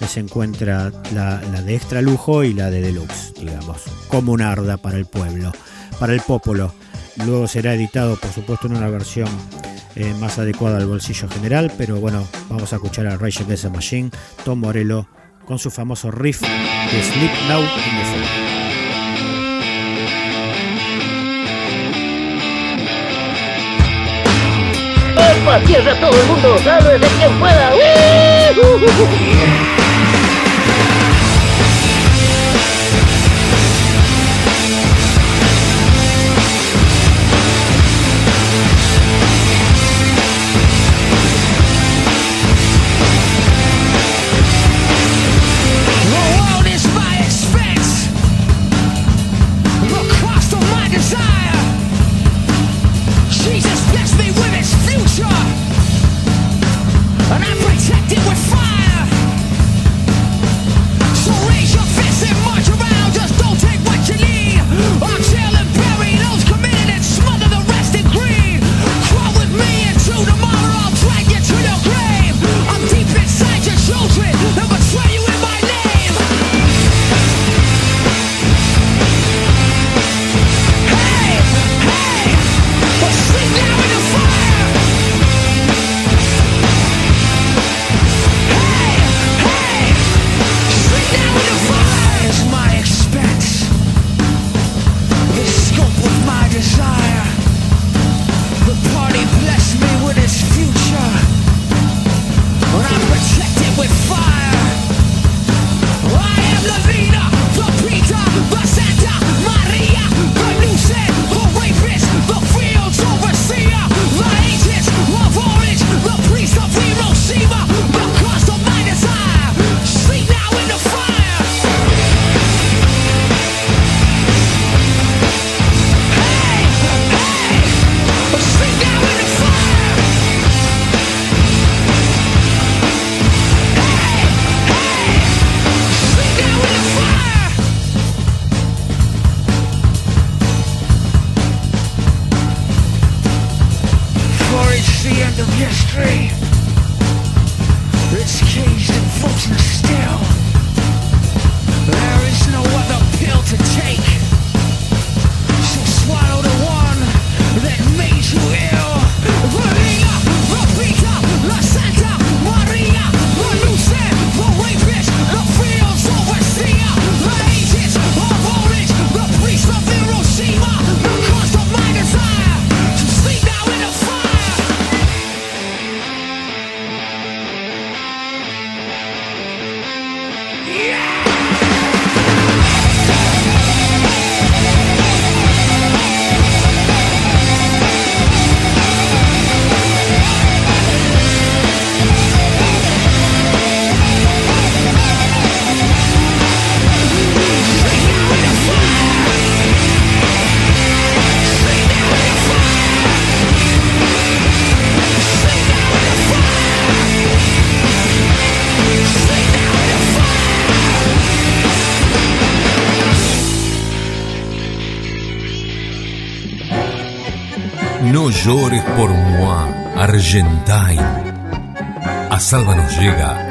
[0.08, 4.76] se encuentra la, la de extra lujo y la de deluxe, digamos, como un arda
[4.76, 5.52] para el pueblo,
[5.98, 6.74] para el popolo.
[7.24, 9.28] Luego será editado, por supuesto, en una versión
[9.96, 13.70] eh, más adecuada al bolsillo general, pero bueno, vamos a escuchar a Rage Against the
[13.70, 14.10] Machine,
[14.44, 15.06] Tom Morello,
[15.46, 18.44] con su famoso riff de Sleep Now in the Fall.
[25.66, 26.58] ¡Tierra todo el mundo!
[26.64, 27.74] ¡Sálvese quien pueda!
[27.74, 27.78] ¡Uh!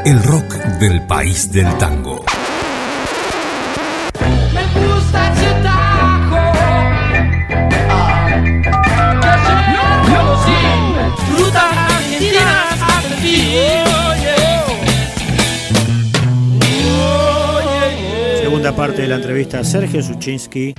[0.06, 2.26] el rock del país del tango.
[18.42, 20.76] Segunda parte de la entrevista a Sergio Suchinsky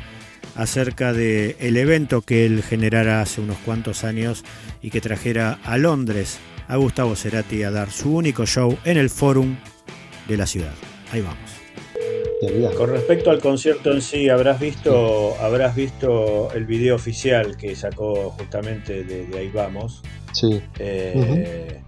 [0.54, 4.44] acerca del el evento que él generara hace unos cuantos años
[4.82, 6.38] y que trajera a Londres
[6.68, 9.56] a Gustavo Cerati a dar su único show en el Forum
[10.28, 10.72] de la ciudad.
[11.12, 11.54] Ahí vamos.
[12.76, 18.30] Con respecto al concierto en sí, habrás visto, habrás visto el video oficial que sacó
[18.30, 20.02] justamente de, de Ahí Vamos.
[20.32, 20.60] Sí.
[20.78, 21.80] Eh,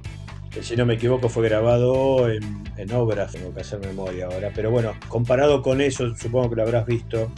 [0.50, 4.50] que si no me equivoco fue grabado en, en obras, tengo que hacer memoria ahora.
[4.54, 7.30] Pero bueno, comparado con eso, supongo que lo habrás visto.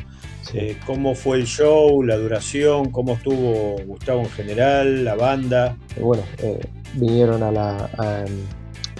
[0.55, 2.90] Eh, ¿Cómo fue el show, la duración?
[2.90, 5.77] ¿Cómo estuvo Gustavo en general, la banda?
[5.97, 6.60] Eh, bueno, eh,
[6.94, 8.24] vinieron a la,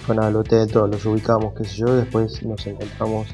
[0.05, 3.27] fueron al hotel, todos los ubicamos, qué sé yo, después nos encontramos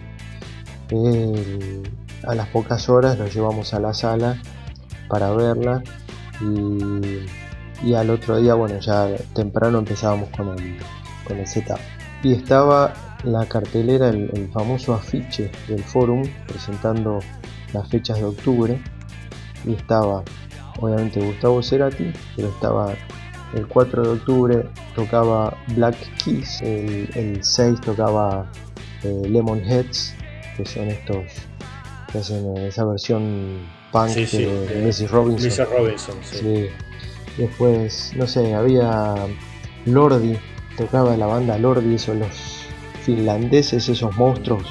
[0.89, 1.83] eh,
[2.23, 4.41] a las pocas horas, nos llevamos a la sala
[5.07, 5.83] para verla
[6.41, 7.25] y,
[7.87, 10.77] y al otro día, bueno, ya temprano empezábamos con el,
[11.27, 11.79] con el setup.
[12.23, 17.19] Y estaba la cartelera, el, el famoso afiche del forum presentando
[17.73, 18.81] las fechas de octubre
[19.65, 20.23] y estaba
[20.79, 22.93] obviamente Gustavo Cerati, pero estaba
[23.55, 24.65] el 4 de octubre
[24.95, 28.45] tocaba Black Keys, el, el 6 tocaba
[29.03, 30.13] eh, Lemonheads,
[30.57, 31.25] que son estos
[32.11, 35.09] que hacen esa versión punk Sí, sí, de, de Mrs.
[35.09, 35.47] Robinson.
[35.47, 35.69] Mrs.
[35.69, 36.67] Robinson, sí.
[37.37, 39.15] Después, no sé, había
[39.85, 40.37] Lordi,
[40.77, 42.65] tocaba la banda Lordi, son los
[43.03, 44.65] finlandeses, esos monstruos.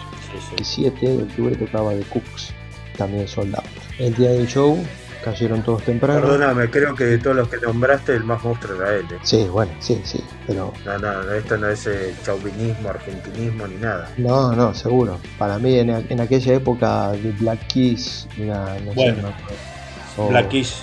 [0.59, 2.53] El 7 de octubre tocaba The Cooks,
[2.97, 3.69] también soldados.
[3.99, 4.77] El día del show
[5.25, 6.21] cayeron todos temprano.
[6.21, 9.07] Perdóname, creo que de todos los que nombraste, el más monstruo era él.
[9.11, 9.19] ¿eh?
[9.23, 13.77] Sí, bueno, sí, sí, pero No, no, no, esto no es eh, chauvinismo, argentinismo ni
[13.77, 14.11] nada.
[14.19, 15.19] no, no, seguro.
[15.39, 20.29] Para mí en, en aquella época de Black Keys, era, no sé, Bueno, no- o-
[20.29, 20.75] Black Keys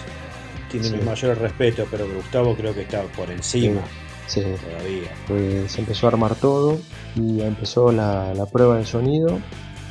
[0.70, 0.96] tiene Sí.
[0.96, 3.82] mi mayor respeto, pero Gustavo creo que está por encima
[4.28, 4.42] Sí.
[4.42, 5.12] todavía.
[5.28, 6.78] Pues se empezó a armar todo
[7.16, 9.40] y empezó la, la prueba de sonido.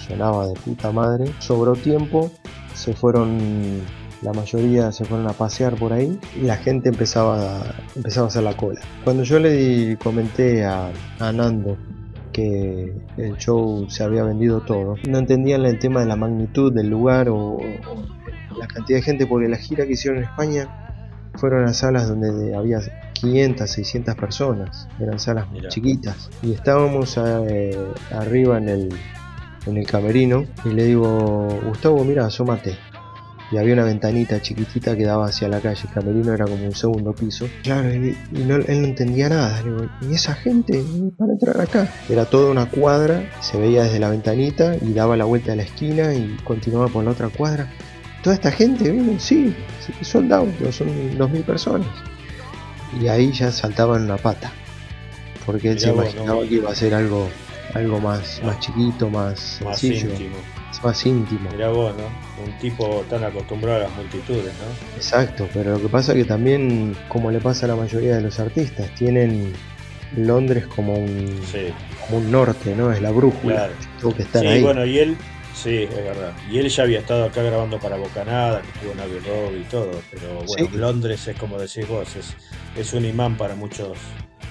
[0.09, 1.31] Sonaba de puta madre.
[1.39, 2.33] Sobró tiempo.
[2.75, 3.83] Se fueron,
[4.23, 8.29] la mayoría se fueron a pasear por ahí y la gente empezaba a, empezaba a
[8.29, 8.81] hacer la cola.
[9.05, 11.77] Cuando yo le di- comenté a, a Nando
[12.33, 16.89] que el show se había vendido todo, no entendían el tema de la magnitud del
[16.89, 17.61] lugar o, o
[18.59, 20.69] la cantidad de gente porque la gira que hicieron en España
[21.35, 22.81] fueron a salas donde había
[23.15, 26.29] 500, 600 personas, eran salas chiquitas.
[26.43, 27.77] Y estábamos eh,
[28.13, 28.89] arriba en el,
[29.67, 32.77] en el camerino y le digo, Gustavo, mira, asómate.
[33.53, 36.75] Y había una ventanita chiquitita que daba hacia la calle, el camerino era como un
[36.75, 37.49] segundo piso.
[37.65, 39.61] Claro, y, y no- él no entendía nada.
[39.63, 40.85] Digo, ¿y esa gente
[41.19, 41.93] para entrar acá?
[42.09, 45.63] Era toda una cuadra, se veía desde la ventanita y daba la vuelta a la
[45.65, 47.69] esquina y continuaba por la otra cuadra.
[48.23, 49.55] Toda esta gente vino, sí,
[50.31, 51.89] out, son 2.000 personas.
[53.01, 54.53] Y ahí ya saltaban una pata.
[55.47, 56.49] Porque él Mirá se vos, imaginaba ¿no?
[56.49, 57.29] que iba a ser algo,
[57.75, 60.37] algo más, más chiquito, más Más sencillo, íntimo.
[60.83, 61.51] Más íntimo.
[61.51, 62.45] Mirá vos, ¿no?
[62.45, 64.97] Un tipo tan acostumbrado a las multitudes, ¿no?
[64.97, 68.23] Exacto, pero lo que pasa es que también, como le pasa a la mayoría de
[68.23, 69.53] los artistas, tienen
[70.17, 71.41] Londres como un,
[72.07, 72.93] como un norte, ¿no?
[72.93, 73.55] Es la brújula.
[73.57, 73.73] Claro.
[74.01, 74.63] Tengo que estar sí, ahí.
[74.63, 75.17] bueno, y él,
[75.55, 76.33] sí, es verdad.
[76.51, 79.65] Y él ya había estado acá grabando para Bocanada, que estuvo en Abbey Road y
[79.65, 80.77] todo, pero bueno, Sí.
[80.77, 82.35] Londres es como decís vos, es,
[82.77, 83.99] es un imán para muchos,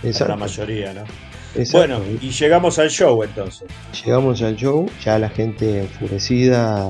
[0.01, 0.27] para Exacto.
[0.33, 1.03] la mayoría, ¿no?
[1.55, 1.77] Exacto.
[1.99, 3.67] Bueno, y llegamos al show entonces.
[4.05, 6.87] Llegamos al show, ya la gente enfurecida,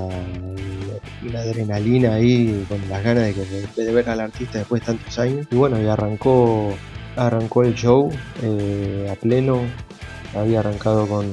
[1.32, 5.18] la adrenalina ahí, con las ganas de, que- de ver al artista después de tantos
[5.20, 5.48] años.
[5.52, 6.74] Y bueno, y arrancó,
[7.16, 8.10] arrancó el show
[8.44, 9.62] eh, a pleno,
[10.36, 11.26] había arrancado con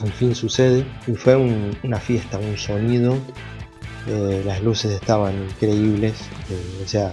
[0.00, 3.14] Al fin sucede, y fue un- una fiesta, un sonido,
[4.08, 6.14] eh, las luces estaban increíbles,
[6.50, 7.12] eh, o sea,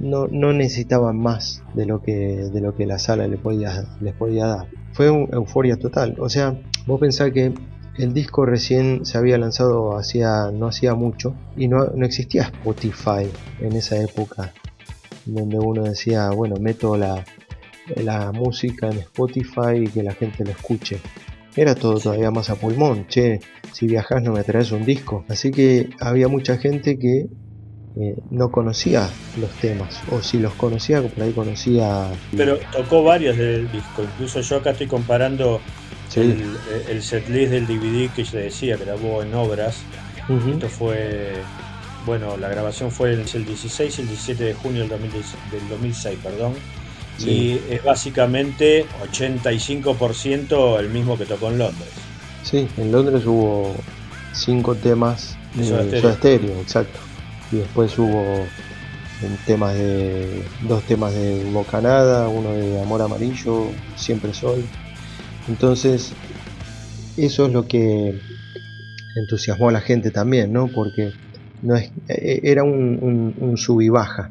[0.00, 2.12] no, no necesitaban más de lo que,
[2.52, 4.66] de lo que la sala le podía, les podía dar.
[4.92, 6.16] Fue una euforia total.
[6.18, 7.52] O sea, vos pensás que
[7.98, 13.28] el disco recién se había lanzado hacía, no hacía mucho y no, no existía Spotify
[13.60, 14.52] en esa época,
[15.26, 17.24] donde uno decía, bueno, meto la,
[17.96, 21.00] la música en Spotify y que la gente lo escuche.
[21.56, 23.40] Era todo todavía más a pulmón, che,
[23.72, 25.24] si viajas no me traes un disco.
[25.28, 27.26] Así que había mucha gente que
[27.96, 29.08] eh, no conocía
[29.40, 32.08] los temas, o si los conocía, por ahí conocía...
[32.36, 35.60] Pero tocó varios del disco, incluso yo acá estoy comparando
[36.08, 36.20] Sí.
[36.20, 36.56] el,
[36.88, 39.76] el setlist del DVD que yo decía, grabó en obras.
[40.48, 41.34] Esto fue,
[42.04, 45.68] bueno, la grabación fue el, el 16 y el 17 de junio del, 2010 del
[45.68, 46.54] 2006, perdón.
[47.16, 47.30] Sí.
[47.30, 51.90] Y es básicamente 85% el mismo que tocó en Londres.
[52.42, 53.74] Sí, en Londres hubo
[54.32, 56.14] cinco temas De Soda.
[56.14, 56.98] Stereo, exacto.
[57.52, 58.46] Y después hubo
[59.46, 64.64] temas de dos temas de Bocanada, uno de Amor Amarillo, Siempre Sol.
[65.48, 66.12] Entonces,
[67.16, 68.18] eso es lo que
[69.16, 70.68] entusiasmó a la gente también, ¿no?
[70.68, 71.12] Porque
[71.62, 74.30] no es, eh, era un, un, un sub y baja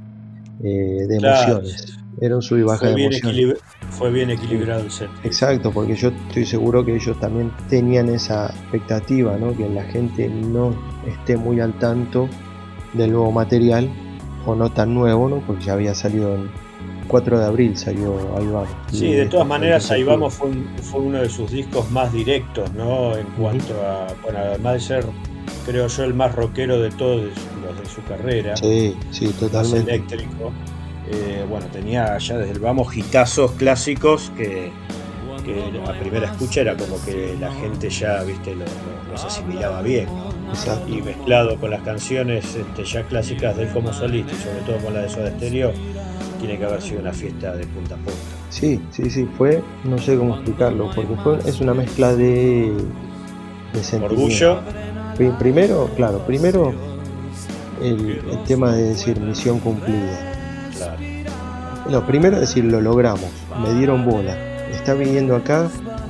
[0.64, 1.58] eh, de Claro.
[1.60, 1.98] emociones.
[2.22, 3.60] Era un sub y baja Fue de bien, emociones.
[3.92, 5.10] fue bien equilibrado el set.
[5.24, 9.56] Exacto, porque yo estoy seguro que ellos también tenían esa expectativa, ¿no?
[9.56, 10.74] Que la gente no
[11.06, 12.30] esté muy al tanto
[12.94, 13.90] del nuevo material,
[14.46, 15.40] o no tan nuevo, ¿no?
[15.46, 16.50] Porque ya había salido el
[17.08, 18.70] 4 de abril, salió Ahí Vamos.
[18.92, 22.12] Sí, de todas maneras, Ahí fue- Vamos fue, un- fue uno de sus discos más
[22.14, 23.16] directos, ¿no?
[23.18, 25.06] En cuanto a, bueno, además de ser,
[25.66, 29.92] creo yo, el más rockero de todos los de su carrera, Sí, sí, más totalmente.
[29.96, 30.52] eléctrico.
[31.12, 34.72] Eh, bueno, tenía ya desde el Vamos hitazos clásicos que,
[35.44, 39.82] que a primera escucha era como que la gente ya, viste, lo- lo- los asimilaba
[39.82, 40.06] bien.
[40.06, 40.29] ¿no?
[40.50, 40.88] Exacto.
[40.94, 44.78] Y mezclado con las canciones este, ya clásicas de él como solista, y sobre todo
[44.86, 45.72] con la de Soda Stereo,
[46.40, 48.20] tiene que haber sido una fiesta de punta a punta.
[48.50, 52.74] Sí, sí, sí, fue, no sé cómo explicarlo, porque fue, es una mezcla de,
[53.74, 53.98] de.
[54.02, 54.60] Orgullo.
[55.16, 56.74] Pri- Primero, claro, primero
[57.84, 60.32] el, el tema de decir misión cumplida.
[60.78, 60.98] Claro.
[61.90, 63.30] No, primero decir lo logramos,
[63.62, 64.38] me dieron bola.
[64.72, 65.70] Está viniendo acá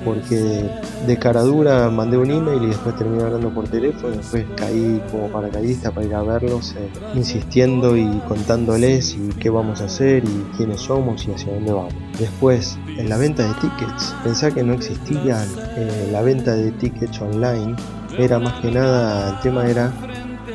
[0.09, 0.65] porque
[1.05, 5.27] de cara dura mandé un email y después terminé hablando por teléfono, después caí como
[5.27, 10.57] paracaidista para ir a verlos, eh, insistiendo y contándoles y qué vamos a hacer y
[10.57, 11.93] quiénes somos y hacia dónde vamos.
[12.17, 15.45] Después, en la venta de tickets, pensá que no existía
[15.77, 17.75] eh, la venta de tickets online,
[18.17, 19.93] era más que nada, el tema era,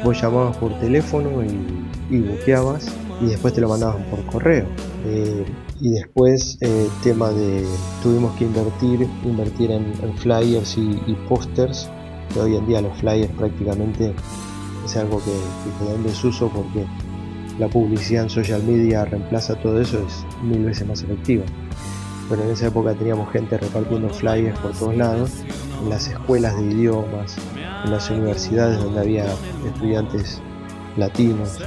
[0.02, 2.89] vos llamabas por teléfono y, y buqueabas
[3.20, 4.66] y después te lo mandaban por correo.
[5.06, 5.44] Eh,
[5.85, 7.62] y después eh, tema de
[8.02, 9.85] tuvimos que invertir invertir en,
[10.16, 11.90] flyers y, y pósters
[12.32, 14.15] que hoy en día los flyers prácticamente
[14.82, 16.86] es algo que, que quedó en desuso porque
[17.59, 21.44] la publicidad en social media reemplaza todo eso es mil veces más efectiva.
[22.31, 25.31] Pero en esa época teníamos gente repartiendo flyers por todos lados
[25.82, 27.36] en las escuelas de idiomas
[27.85, 29.27] en las universidades donde había
[29.66, 30.40] estudiantes
[30.97, 31.59] latinos.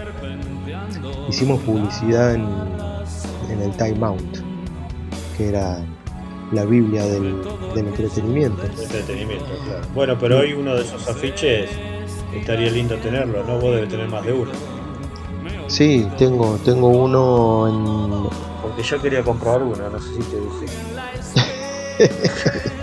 [1.30, 2.48] Hicimos publicidad en,
[3.50, 4.38] en el Time Out,
[5.38, 5.80] que era
[6.52, 7.36] la Biblia del,
[7.76, 8.64] del entretenimiento.
[8.64, 9.82] Entretenimiento, claro.
[9.94, 11.70] Bueno, pero hoy uno de esos afiches
[12.34, 13.60] estaría lindo tenerlo, ¿no?
[13.60, 14.52] Vos debes tener más de uno.
[15.68, 18.30] Sí, tengo, tengo uno en.
[18.62, 20.68] Porque yo quería comprar uno, no sé si te dije.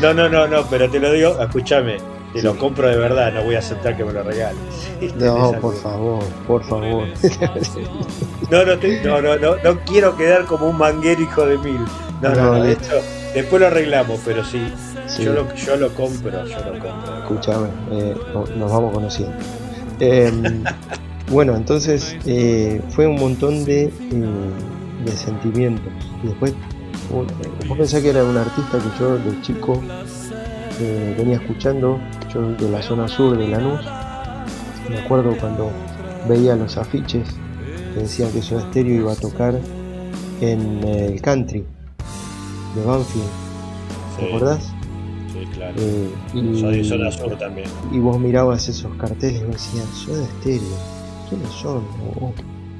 [0.00, 1.96] No, no, no, no, pero te lo digo, escúchame,
[2.36, 4.58] te lo compro de verdad, no voy a aceptar que me lo regales.
[5.16, 7.04] No, por favor, por favor.
[8.50, 11.80] No, no, te- no, no, no, no quiero quedar como un manguero hijo de mil.
[12.22, 12.94] No, no, No, no, le- esto
[13.34, 14.60] después lo arreglamos, pero sí,
[15.08, 15.22] Sí.
[15.24, 17.18] Yo, lo, yo lo compro, yo lo compro.
[17.22, 19.36] Escúchame, eh, no- nos vamos conociendo.
[20.00, 20.64] Em,
[21.30, 23.90] bueno, entonces eh, fue un montón de, eh,
[25.04, 25.92] de sentimientos.
[26.24, 26.54] Y después,
[27.10, 27.26] un-
[27.68, 29.80] vos pensás que era un artista que yo de chico
[30.80, 32.00] eh, venía escuchando,
[32.42, 33.80] de la zona sur de Lanús.
[34.90, 35.70] Me acuerdo cuando
[36.28, 37.28] veía los afiches
[37.94, 39.58] que decían que Soda Stereo iba a tocar
[40.40, 41.64] en eh, el country
[42.74, 43.26] de Banfield.
[44.16, 44.28] ¿Te Sí.
[44.28, 44.72] acordás?
[45.32, 45.74] Sí, claro.
[45.78, 47.68] Eh, y- Soy de zona sur también.
[47.92, 50.62] y vos mirabas esos carteles y vos decías, Soda Stereo,
[51.28, 51.82] ¿quiénes son?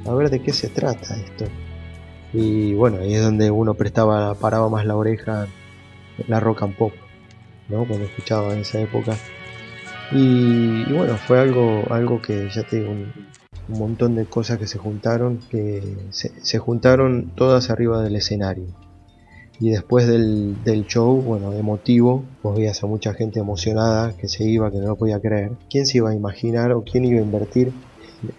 [0.07, 1.45] A ver de qué se trata esto.
[2.33, 5.47] Y bueno, ahí es donde uno prestaba, paraba más la oreja
[6.27, 6.91] la rock and pop,
[7.69, 7.85] ¿no?
[7.85, 9.15] Cuando escuchaba en esa época.
[10.11, 13.11] Y, y bueno, fue algo, algo que ya te un,
[13.67, 18.67] montón de cosas que se juntaron, que se, juntaron todas arriba del escenario.
[19.59, 24.45] Y después del, del show, bueno, emotivo, vos veías a mucha gente emocionada que se
[24.45, 25.51] iba, que no lo podía creer.
[25.69, 27.73] ¿Quién se iba a imaginar o quién iba a invertir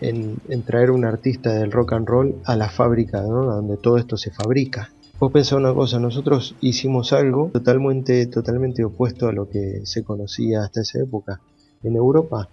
[0.00, 3.44] en, en traer un artista del rock and roll a la fábrica, ¿no?
[3.44, 4.90] donde todo esto se fabrica?
[5.18, 10.62] Vos pensá una cosa, nosotros hicimos algo totalmente, totalmente opuesto a lo que se conocía
[10.62, 11.40] hasta esa época.
[11.82, 12.48] En Europa,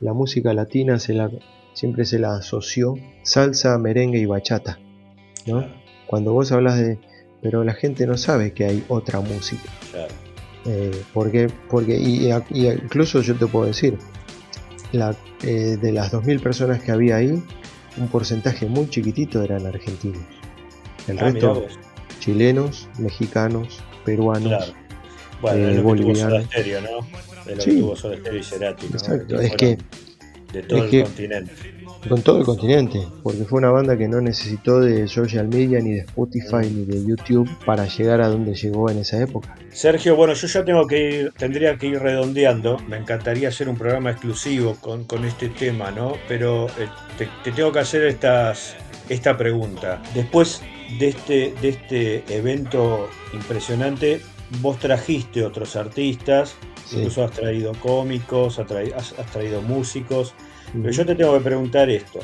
[0.00, 1.30] la música latina se la,
[1.74, 4.78] siempre se la asoció salsa, merengue y bachata,
[5.46, 5.64] ¿no?
[6.06, 6.98] Cuando vos hablas de,
[7.40, 9.70] pero la gente no sabe que hay otra música.
[9.90, 10.14] Claro.
[10.64, 13.98] Eh, porque, porque y, y incluso yo te puedo decir,
[14.92, 17.42] la, eh, de las 2.000 personas que había ahí,
[17.96, 20.22] un porcentaje muy chiquitito eran argentinos.
[21.08, 21.64] El Ah, resto,
[22.20, 24.72] chilenos, mexicanos, peruanos, Claro.
[25.42, 26.40] Bueno, es lo que tuvo.
[26.44, 26.98] Stereo, ¿no?
[27.50, 27.70] Es lo Sí.
[27.70, 28.92] que tuvo Soda Stereo y Cerati, ¿no?
[28.96, 29.78] Exacto, Que es que-
[30.52, 31.52] De todo es el que- continente.
[32.08, 35.92] Con todo el continente, porque fue una banda que no necesitó de social media, ni
[35.92, 39.54] de Spotify, ni de YouTube para llegar a donde llegó en esa época.
[39.70, 42.78] Sergio, bueno, yo ya tengo que ir, tendría que ir redondeando.
[42.88, 46.14] Me encantaría hacer un programa exclusivo con, con este tema, ¿no?
[46.26, 46.88] Pero eh,
[47.18, 48.74] te, te tengo que hacer estas,
[49.08, 50.02] esta pregunta.
[50.12, 50.60] Después
[50.98, 54.20] de este, de este evento impresionante,
[54.60, 56.54] vos trajiste otros artistas
[56.84, 56.96] Sí.
[56.98, 60.34] Incluso has traído cómicos, has traído, has- has traído músicos.
[60.72, 62.18] Pero yo te tengo que preguntar esto.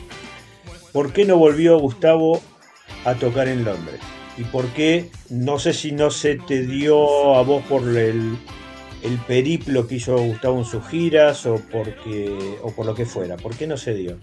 [0.92, 2.40] ¿Por qué no volvió Gustavo
[3.04, 4.00] a tocar en Londres?
[4.36, 8.36] ¿Y por qué, no sé si no se te dio a vos por el,
[9.02, 13.36] el periplo que hizo Gustavo en sus giras o, porque, o por lo que fuera?
[13.36, 14.18] ¿Por qué no se dio?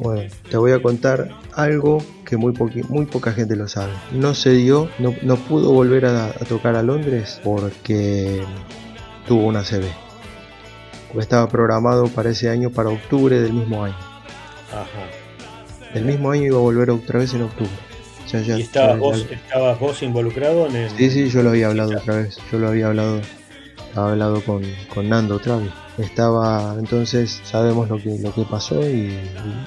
[0.00, 3.92] Bueno, te voy a contar algo que muy, poqui- muy poca gente lo sabe.
[4.12, 8.42] No se dio, no, no pudo volver a, a tocar a Londres porque
[9.28, 9.84] tuvo una CB.
[11.18, 13.96] Estaba programado para ese año, para octubre del mismo año.
[14.72, 15.92] Ajá.
[15.92, 17.70] Del mismo año iba a volver otra vez en octubre.
[18.30, 20.90] Ya, ya- ¿Y estabas ya- vos, estabas vos involucrado en el.?
[20.90, 22.38] Sí, sí, yo lo había hablado otra vez.
[22.52, 23.20] Yo lo había hablado,
[23.96, 24.62] había hablado con,
[24.94, 25.70] con Nando otra vez.
[26.00, 29.18] Estaba, entonces sabemos lo que, lo que pasó y,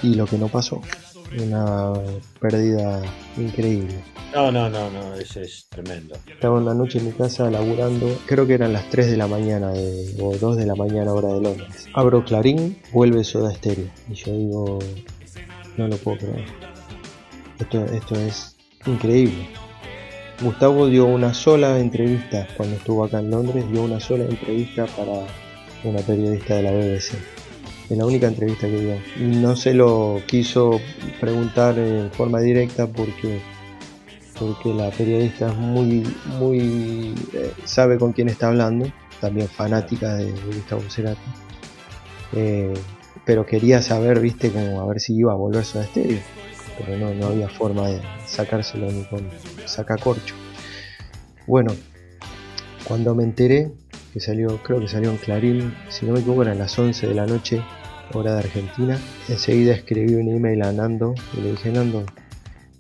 [0.02, 0.82] y lo que no pasó.
[1.42, 1.94] Una
[2.40, 3.02] pérdida
[3.38, 3.96] increíble.
[4.36, 6.16] No, no, no, no, ese es tremendo.
[6.28, 9.70] Estaba una noche en mi casa laburando, creo que eran las 3 de la mañana
[9.72, 11.88] de- o 2 de la mañana hora de Londres.
[11.94, 13.88] Abro Clarín, vuelve Soda Stereo.
[14.10, 14.80] Y yo digo,
[15.78, 16.46] no lo puedo creer.
[17.60, 18.56] Esto, esto es
[18.86, 19.50] increíble.
[20.42, 25.26] Gustavo dio una sola entrevista cuando estuvo acá en Londres, dio una sola entrevista para
[25.84, 27.14] una periodista de la BBC.
[27.90, 28.96] Es la única entrevista que dio.
[29.18, 30.80] No se lo quiso
[31.20, 33.42] preguntar en forma directa porque
[34.40, 36.04] porque la periodista es muy,
[36.40, 38.92] muy eh, sabe con quién está hablando,
[39.22, 41.22] también fanática de, Gustavo Cerati,
[42.34, 42.74] Eh,
[43.26, 46.20] pero quería saber, viste, como a ver si iba a volver a estéreo,
[46.80, 49.30] pero no, no había forma de sacárselo ni con
[49.66, 50.36] sacacorcho.
[51.46, 51.74] Bueno,
[52.86, 53.72] cuando me enteré
[54.14, 57.16] que salió, creo que salió en Clarín, si no me equivoco eran las 11 de
[57.16, 57.64] la noche,
[58.14, 62.06] hora de Argentina, enseguida escribí un email a Nando y le dije, Nando,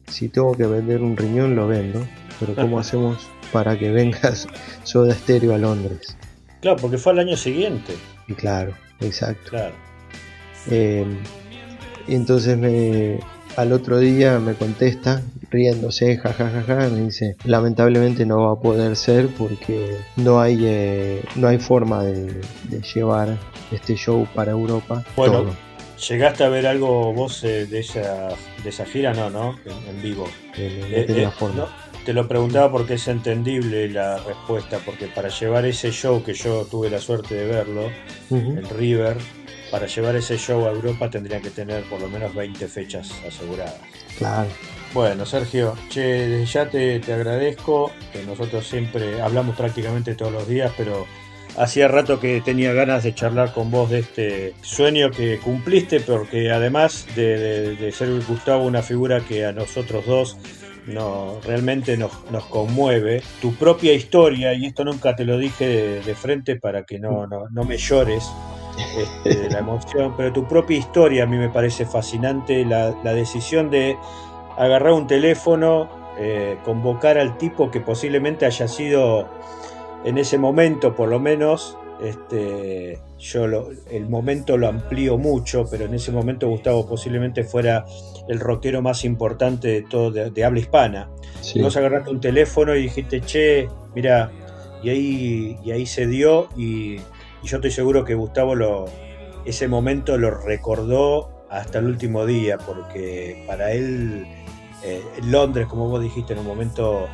[0.08, 2.06] si tengo que vender un riñón lo vendo,
[2.40, 4.48] pero ¿cómo hacemos para que vengas
[4.84, 6.16] Soda Stereo a Londres?
[6.62, 7.96] Claro, porque fue al año siguiente.
[8.28, 9.50] Y claro, exacto.
[9.50, 9.74] Claro.
[10.70, 11.04] Eh,
[12.08, 13.20] y entonces me,
[13.58, 15.24] al otro día me contesta,
[15.54, 21.48] riéndose, jajajaja, me dice, lamentablemente no va a poder ser porque no hay, eh, no
[21.48, 23.38] hay forma de, de llevar
[23.72, 25.04] este show para Europa.
[25.16, 25.56] Bueno, todo.
[26.10, 28.30] ¿llegaste a ver algo vos eh, de, esa,
[28.64, 29.14] de esa gira?
[29.14, 29.56] No, ¿no?
[29.66, 30.28] En, en vivo.
[30.58, 31.56] Eh, no forma.
[31.56, 31.70] no,
[32.04, 36.66] te lo preguntaba porque es entendible la respuesta, porque para llevar ese show, que yo
[36.66, 37.92] tuve la suerte de verlo,
[38.32, 38.58] Ujú.
[38.58, 39.18] en River,
[39.70, 43.76] para llevar ese show a Europa tendrían que tener por lo menos 20 fechas aseguradas.
[44.18, 44.50] Claro.
[44.94, 47.92] Bueno, Sergio, che, ya te, te agradezco,
[48.28, 51.08] nosotros siempre hablamos prácticamente todos los días, pero
[51.58, 56.52] hacía rato que tenía ganas de charlar con vos de este sueño que cumpliste, porque
[56.52, 60.38] además de, ser Gustavo una figura que a nosotros dos
[60.86, 66.16] no, realmente nos, nos conmueve, tu propia historia, y esto nunca te lo dije de,
[66.16, 68.30] frente para que no, no, no me llores,
[68.98, 73.70] este, la emoción, pero tu propia historia a mí me parece fascinante, la, la decisión
[73.72, 73.98] de
[74.58, 75.90] agarrar un teléfono,
[76.20, 79.28] eh, convocar al tipo que posiblemente haya sido
[80.06, 85.86] en ese momento, por lo menos, este, yo lo- el momento lo amplío mucho, pero
[85.86, 87.86] en ese momento Gustavo posiblemente fuera
[88.28, 91.10] el rockero más importante de todo, de, de habla hispana.
[91.42, 91.62] Sí.
[91.62, 94.32] Vos agarraste un teléfono y dijiste, che, mira,
[94.84, 98.86] y ahí, y ahí se dio, y, y yo estoy seguro que Gustavo lo,
[99.46, 104.26] ese momento lo recordó hasta el último día, porque para él
[104.84, 107.08] eh, Londres, como vos dijiste en un momento,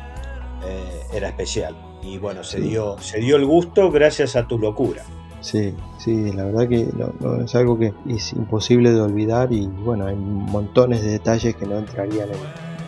[0.66, 1.76] eh, era especial.
[2.02, 2.68] Y bueno, se, Sí.
[2.70, 5.02] dio, se dio el gusto gracias a tu locura.
[5.42, 9.66] Sí, sí, la verdad que no, no, es algo que es imposible de olvidar y
[9.66, 12.28] bueno, hay montones de detalles que no entrarían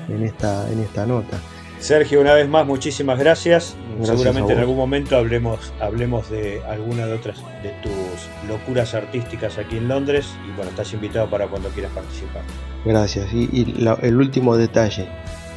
[0.09, 1.39] en, en esta, en esta nota.
[1.83, 3.75] Sergio, una vez más, muchísimas gracias.
[3.97, 9.59] Gracias Seguramente en algún momento hablemos, hablemos de alguna de otras de tus locuras artísticas
[9.59, 10.27] aquí en Londres.
[10.49, 12.43] Y bueno, estás invitado para cuando quieras participar.
[12.85, 13.33] Gracias.
[13.33, 15.09] Y, y la- el último detalle,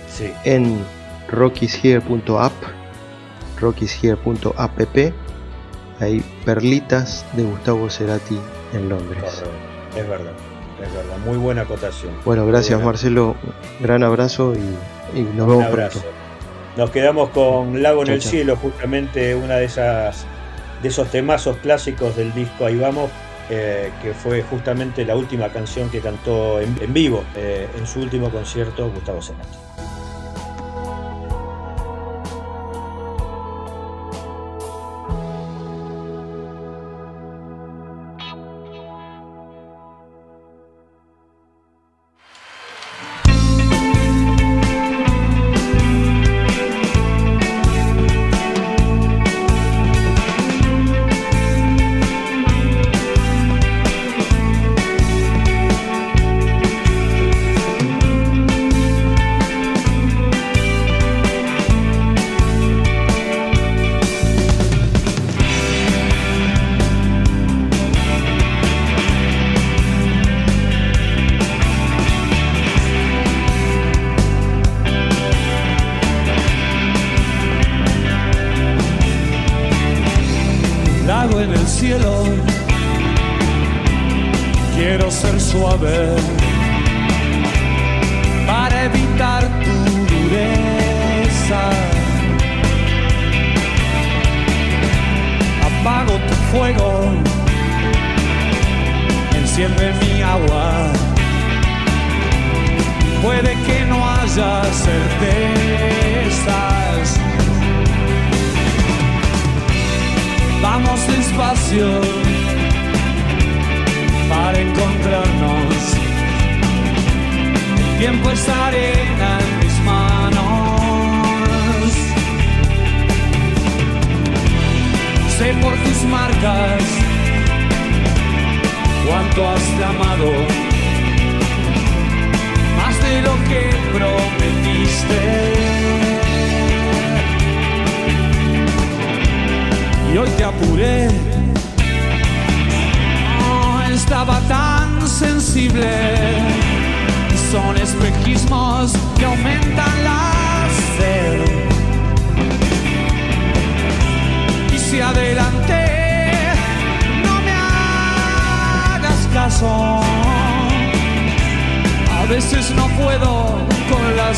[0.10, 0.31] Sí.
[0.45, 0.80] en
[1.30, 2.53] rockishere.app,
[3.60, 4.97] rockishere.app,
[5.99, 8.38] hay perlitas de Gustavo Cerati
[8.73, 9.23] en Londres.
[9.23, 9.49] Correcto.
[9.99, 10.31] Es verdad,
[10.86, 11.18] es verdad.
[11.26, 12.14] Muy buena acotación.
[12.26, 12.86] Bueno, gracias buena.
[12.91, 13.36] Marcelo,
[13.80, 15.99] gran abrazo y, y nos Un vemos abrazo.
[16.02, 16.18] pronto.
[16.78, 18.32] Nos quedamos con Lago en Chau, el chau.
[18.32, 20.26] Cielo, justamente una de esas
[20.82, 23.10] de esos temazos clásicos del disco Ahí vamos,
[23.49, 28.02] eh, que fue justamente la última canción que cantó en, en vivo eh, en su
[28.02, 29.48] último concierto Gustavo Cerati.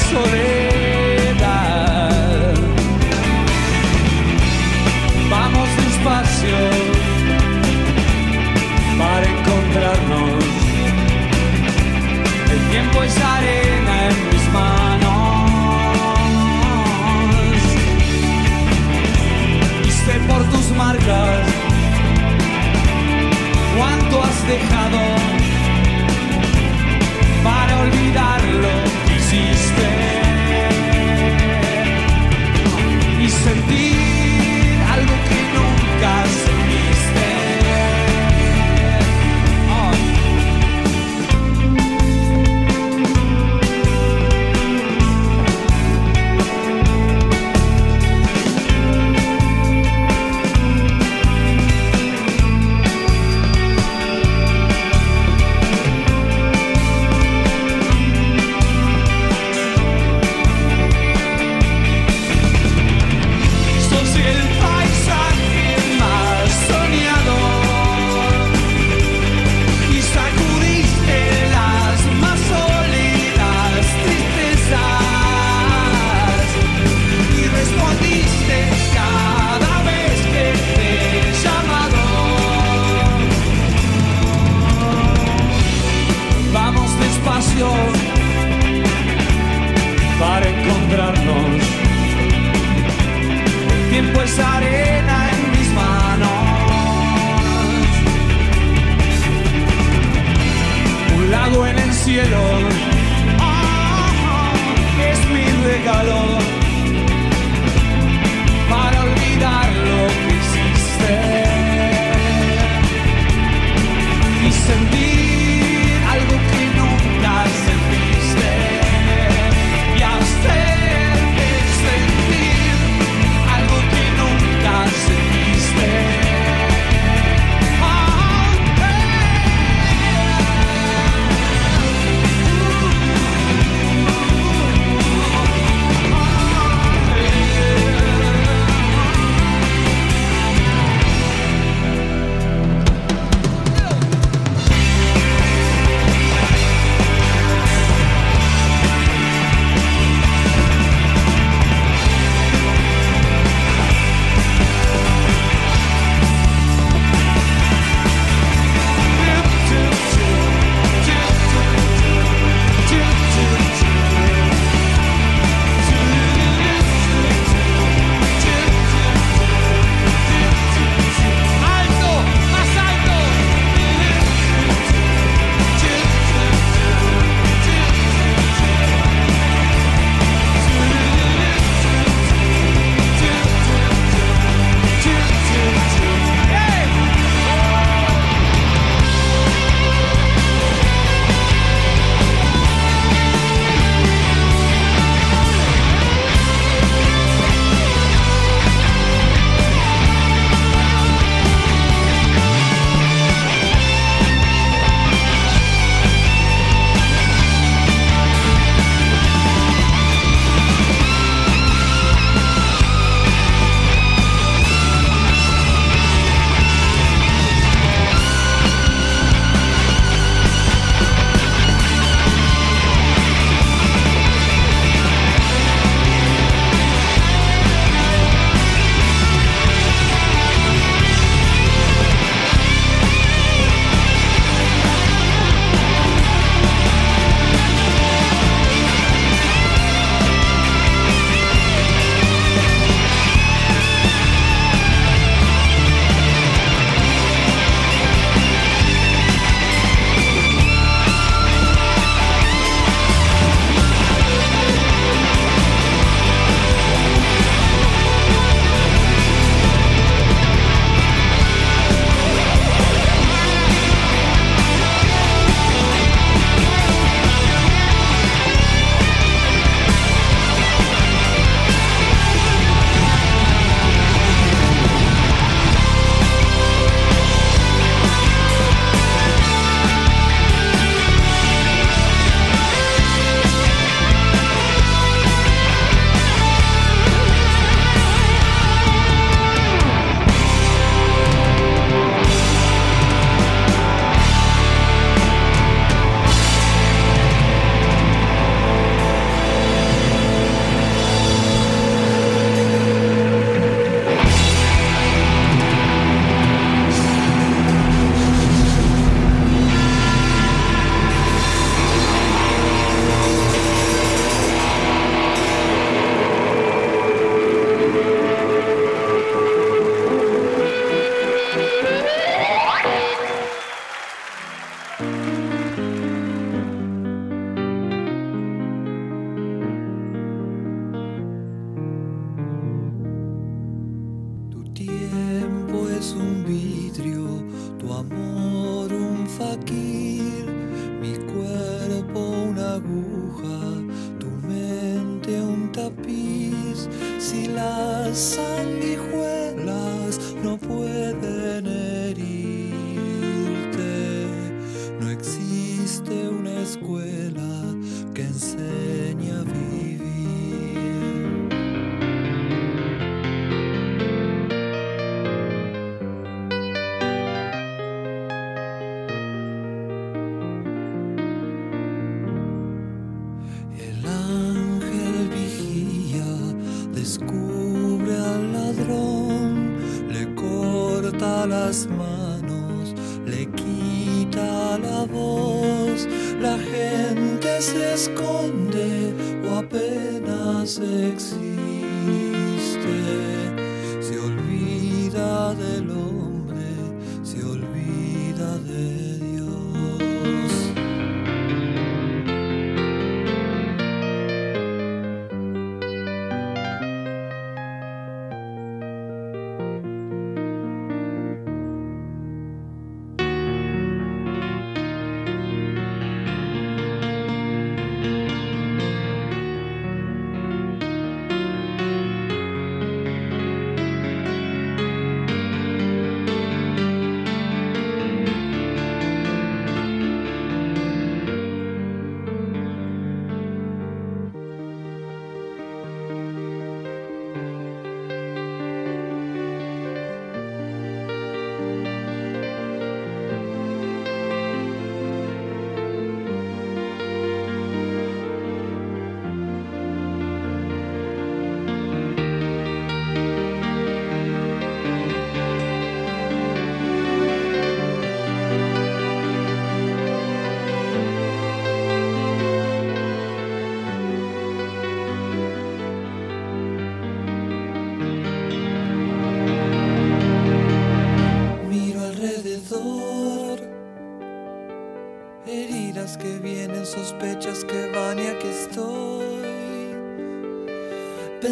[0.10, 0.57] Soledad.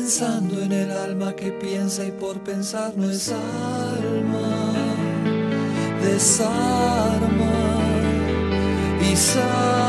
[0.05, 4.71] Pensando en el alma que piensa y por pensar no es alma,
[5.99, 7.55] desarma
[9.01, 9.84] y sangra.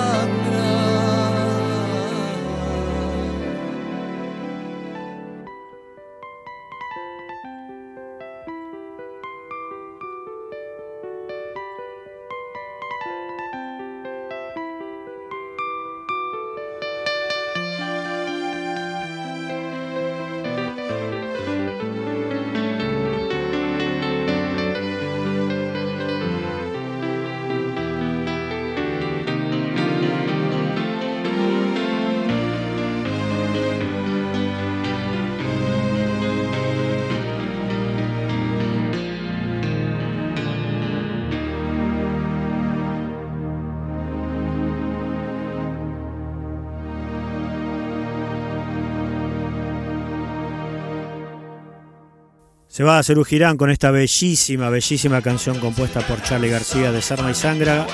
[52.77, 56.93] Se va a hacer un girán con esta bellísima, bellísima canción compuesta por Charlie García
[56.93, 57.87] de Sarma y Sangra,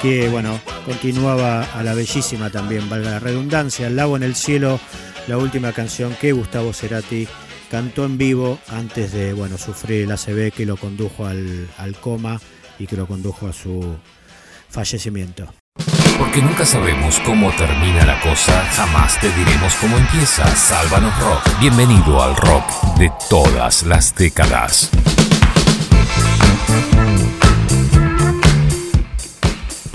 [0.00, 4.78] que bueno, continuaba a la bellísima también, valga la redundancia, El Lago en el Cielo,
[5.26, 7.26] la última canción que Gustavo Cerati
[7.68, 12.40] cantó en vivo antes de bueno, sufrir el ACV que lo condujo al coma
[12.78, 13.96] y que lo condujo a su
[14.68, 15.52] fallecimiento.
[16.28, 20.44] Porque nunca sabemos cómo termina la cosa, jamás te diremos cómo empieza.
[20.54, 21.58] Sálvanos Rock.
[21.58, 24.90] Bienvenido al rock de todas las décadas.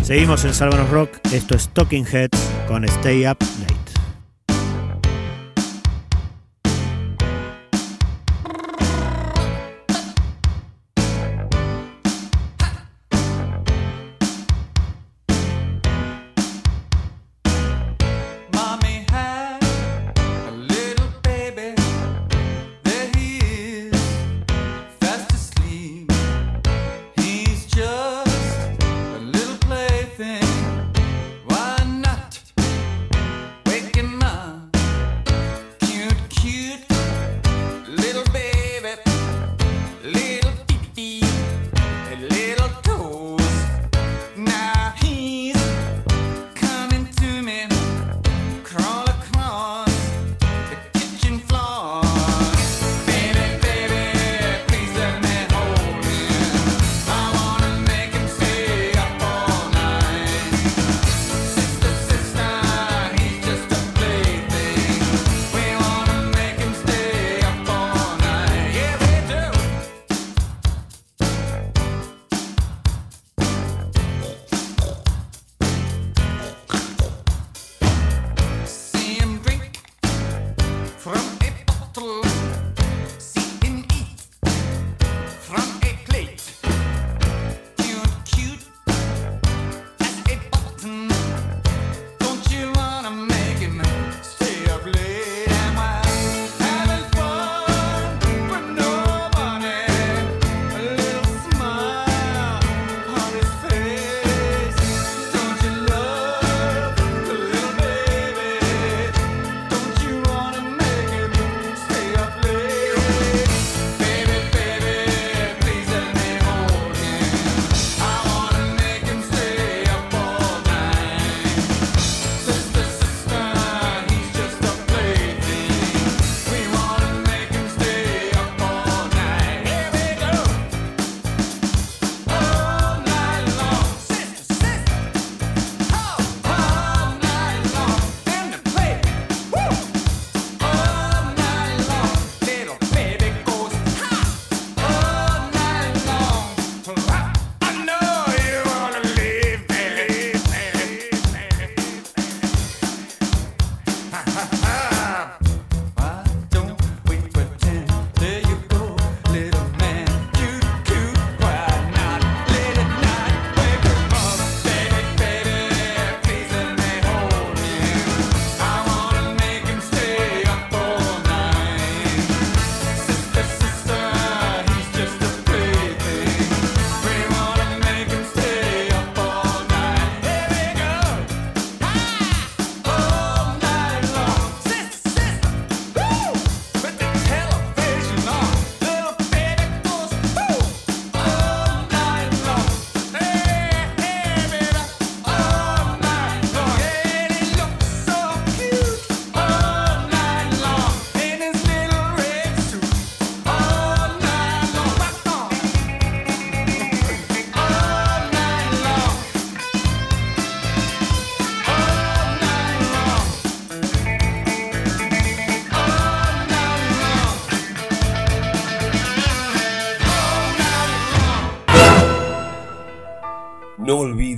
[0.01, 3.38] Seguimos en Sálvanos Rock, esto es Talking Heads con Stay Up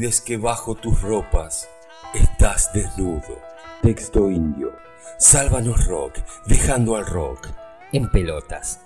[0.05, 1.67] que bajo tus ropas
[2.13, 3.41] estás desnudo.
[3.81, 4.71] Texto indio.
[5.17, 7.47] Sálvanos rock, dejando al rock.
[7.91, 8.81] En pelotas.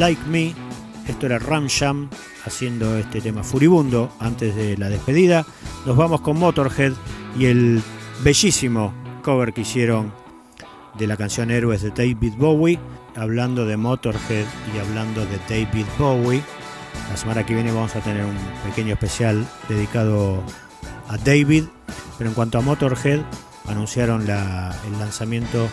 [0.00, 0.54] Like Me.
[1.06, 2.08] Esto era Ramsham
[2.46, 5.44] haciendo este tema furibundo antes de la despedida.
[5.84, 6.94] Nos vamos con Motorhead
[7.38, 7.82] y el
[8.24, 10.10] bellísimo cover que hicieron
[10.96, 12.78] de la canción Héroes de David Bowie,
[13.14, 16.42] hablando de Motorhead y hablando de David Bowie.
[17.10, 20.42] La semana que viene vamos a tener un pequeño especial dedicado
[21.08, 21.64] a David,
[22.16, 23.20] pero en cuanto a Motorhead,
[23.68, 25.68] anunciaron el lanzamiento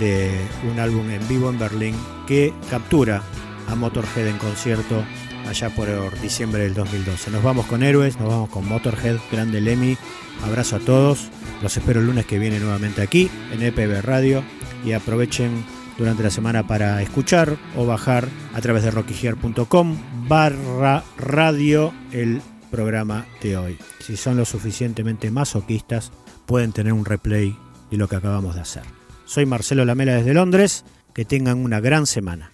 [0.00, 0.40] de
[0.72, 1.94] un álbum en vivo en Berlín
[2.26, 3.22] que captura
[3.68, 5.04] a Motorhead en concierto
[5.48, 5.88] allá por
[6.20, 7.30] diciembre del 2012.
[7.30, 9.96] Nos vamos con Héroes, nos vamos con Motorhead, grande Lemmy,
[10.44, 11.28] abrazo a todos,
[11.62, 14.42] los espero el lunes que viene nuevamente aquí en EPB Radio
[14.84, 15.64] y aprovechen
[15.96, 19.96] durante la semana para escuchar o bajar a través de rockygear.com
[20.28, 22.40] barra radio el
[22.70, 23.78] programa de hoy.
[24.00, 26.12] Si son lo suficientemente masoquistas,
[26.46, 27.56] pueden tener un replay
[27.90, 28.82] de lo que acabamos de hacer.
[29.24, 32.52] Soy Marcelo Lamela desde Londres, que tengan una gran semana.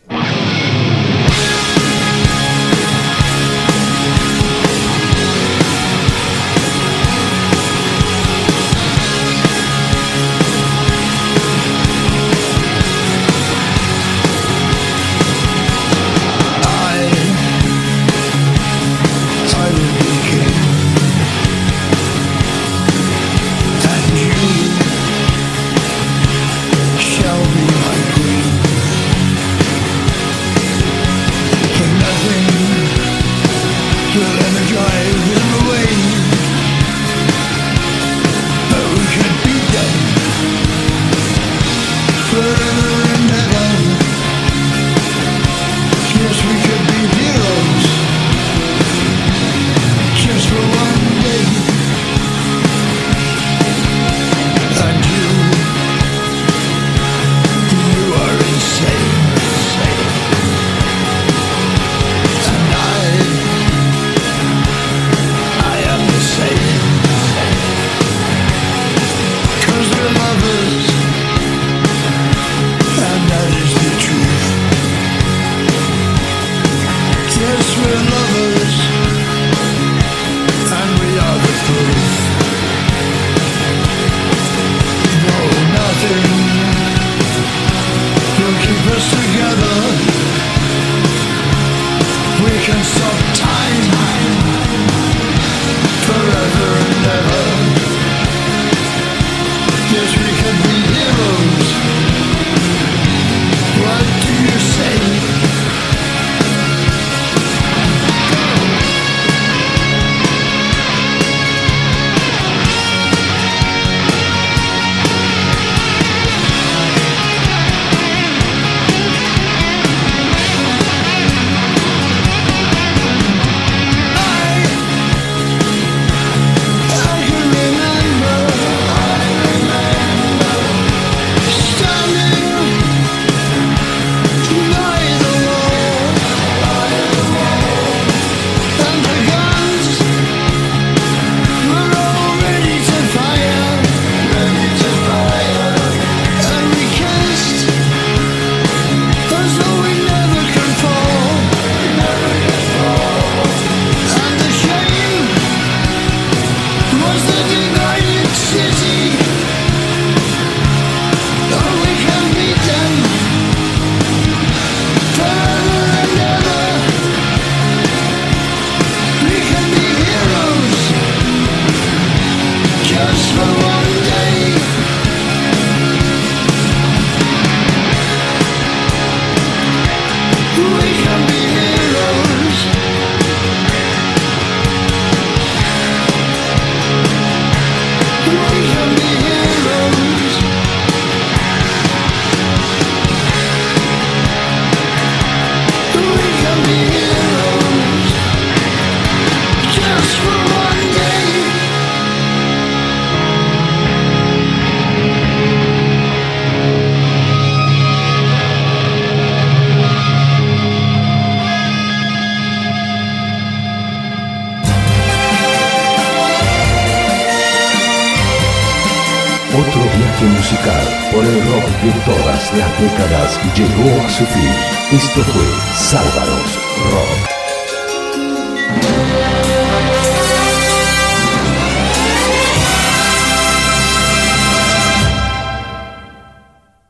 [223.56, 224.50] Llegó a su fin.
[224.92, 225.44] Esto fue
[225.74, 226.33] Sálvanos Rock.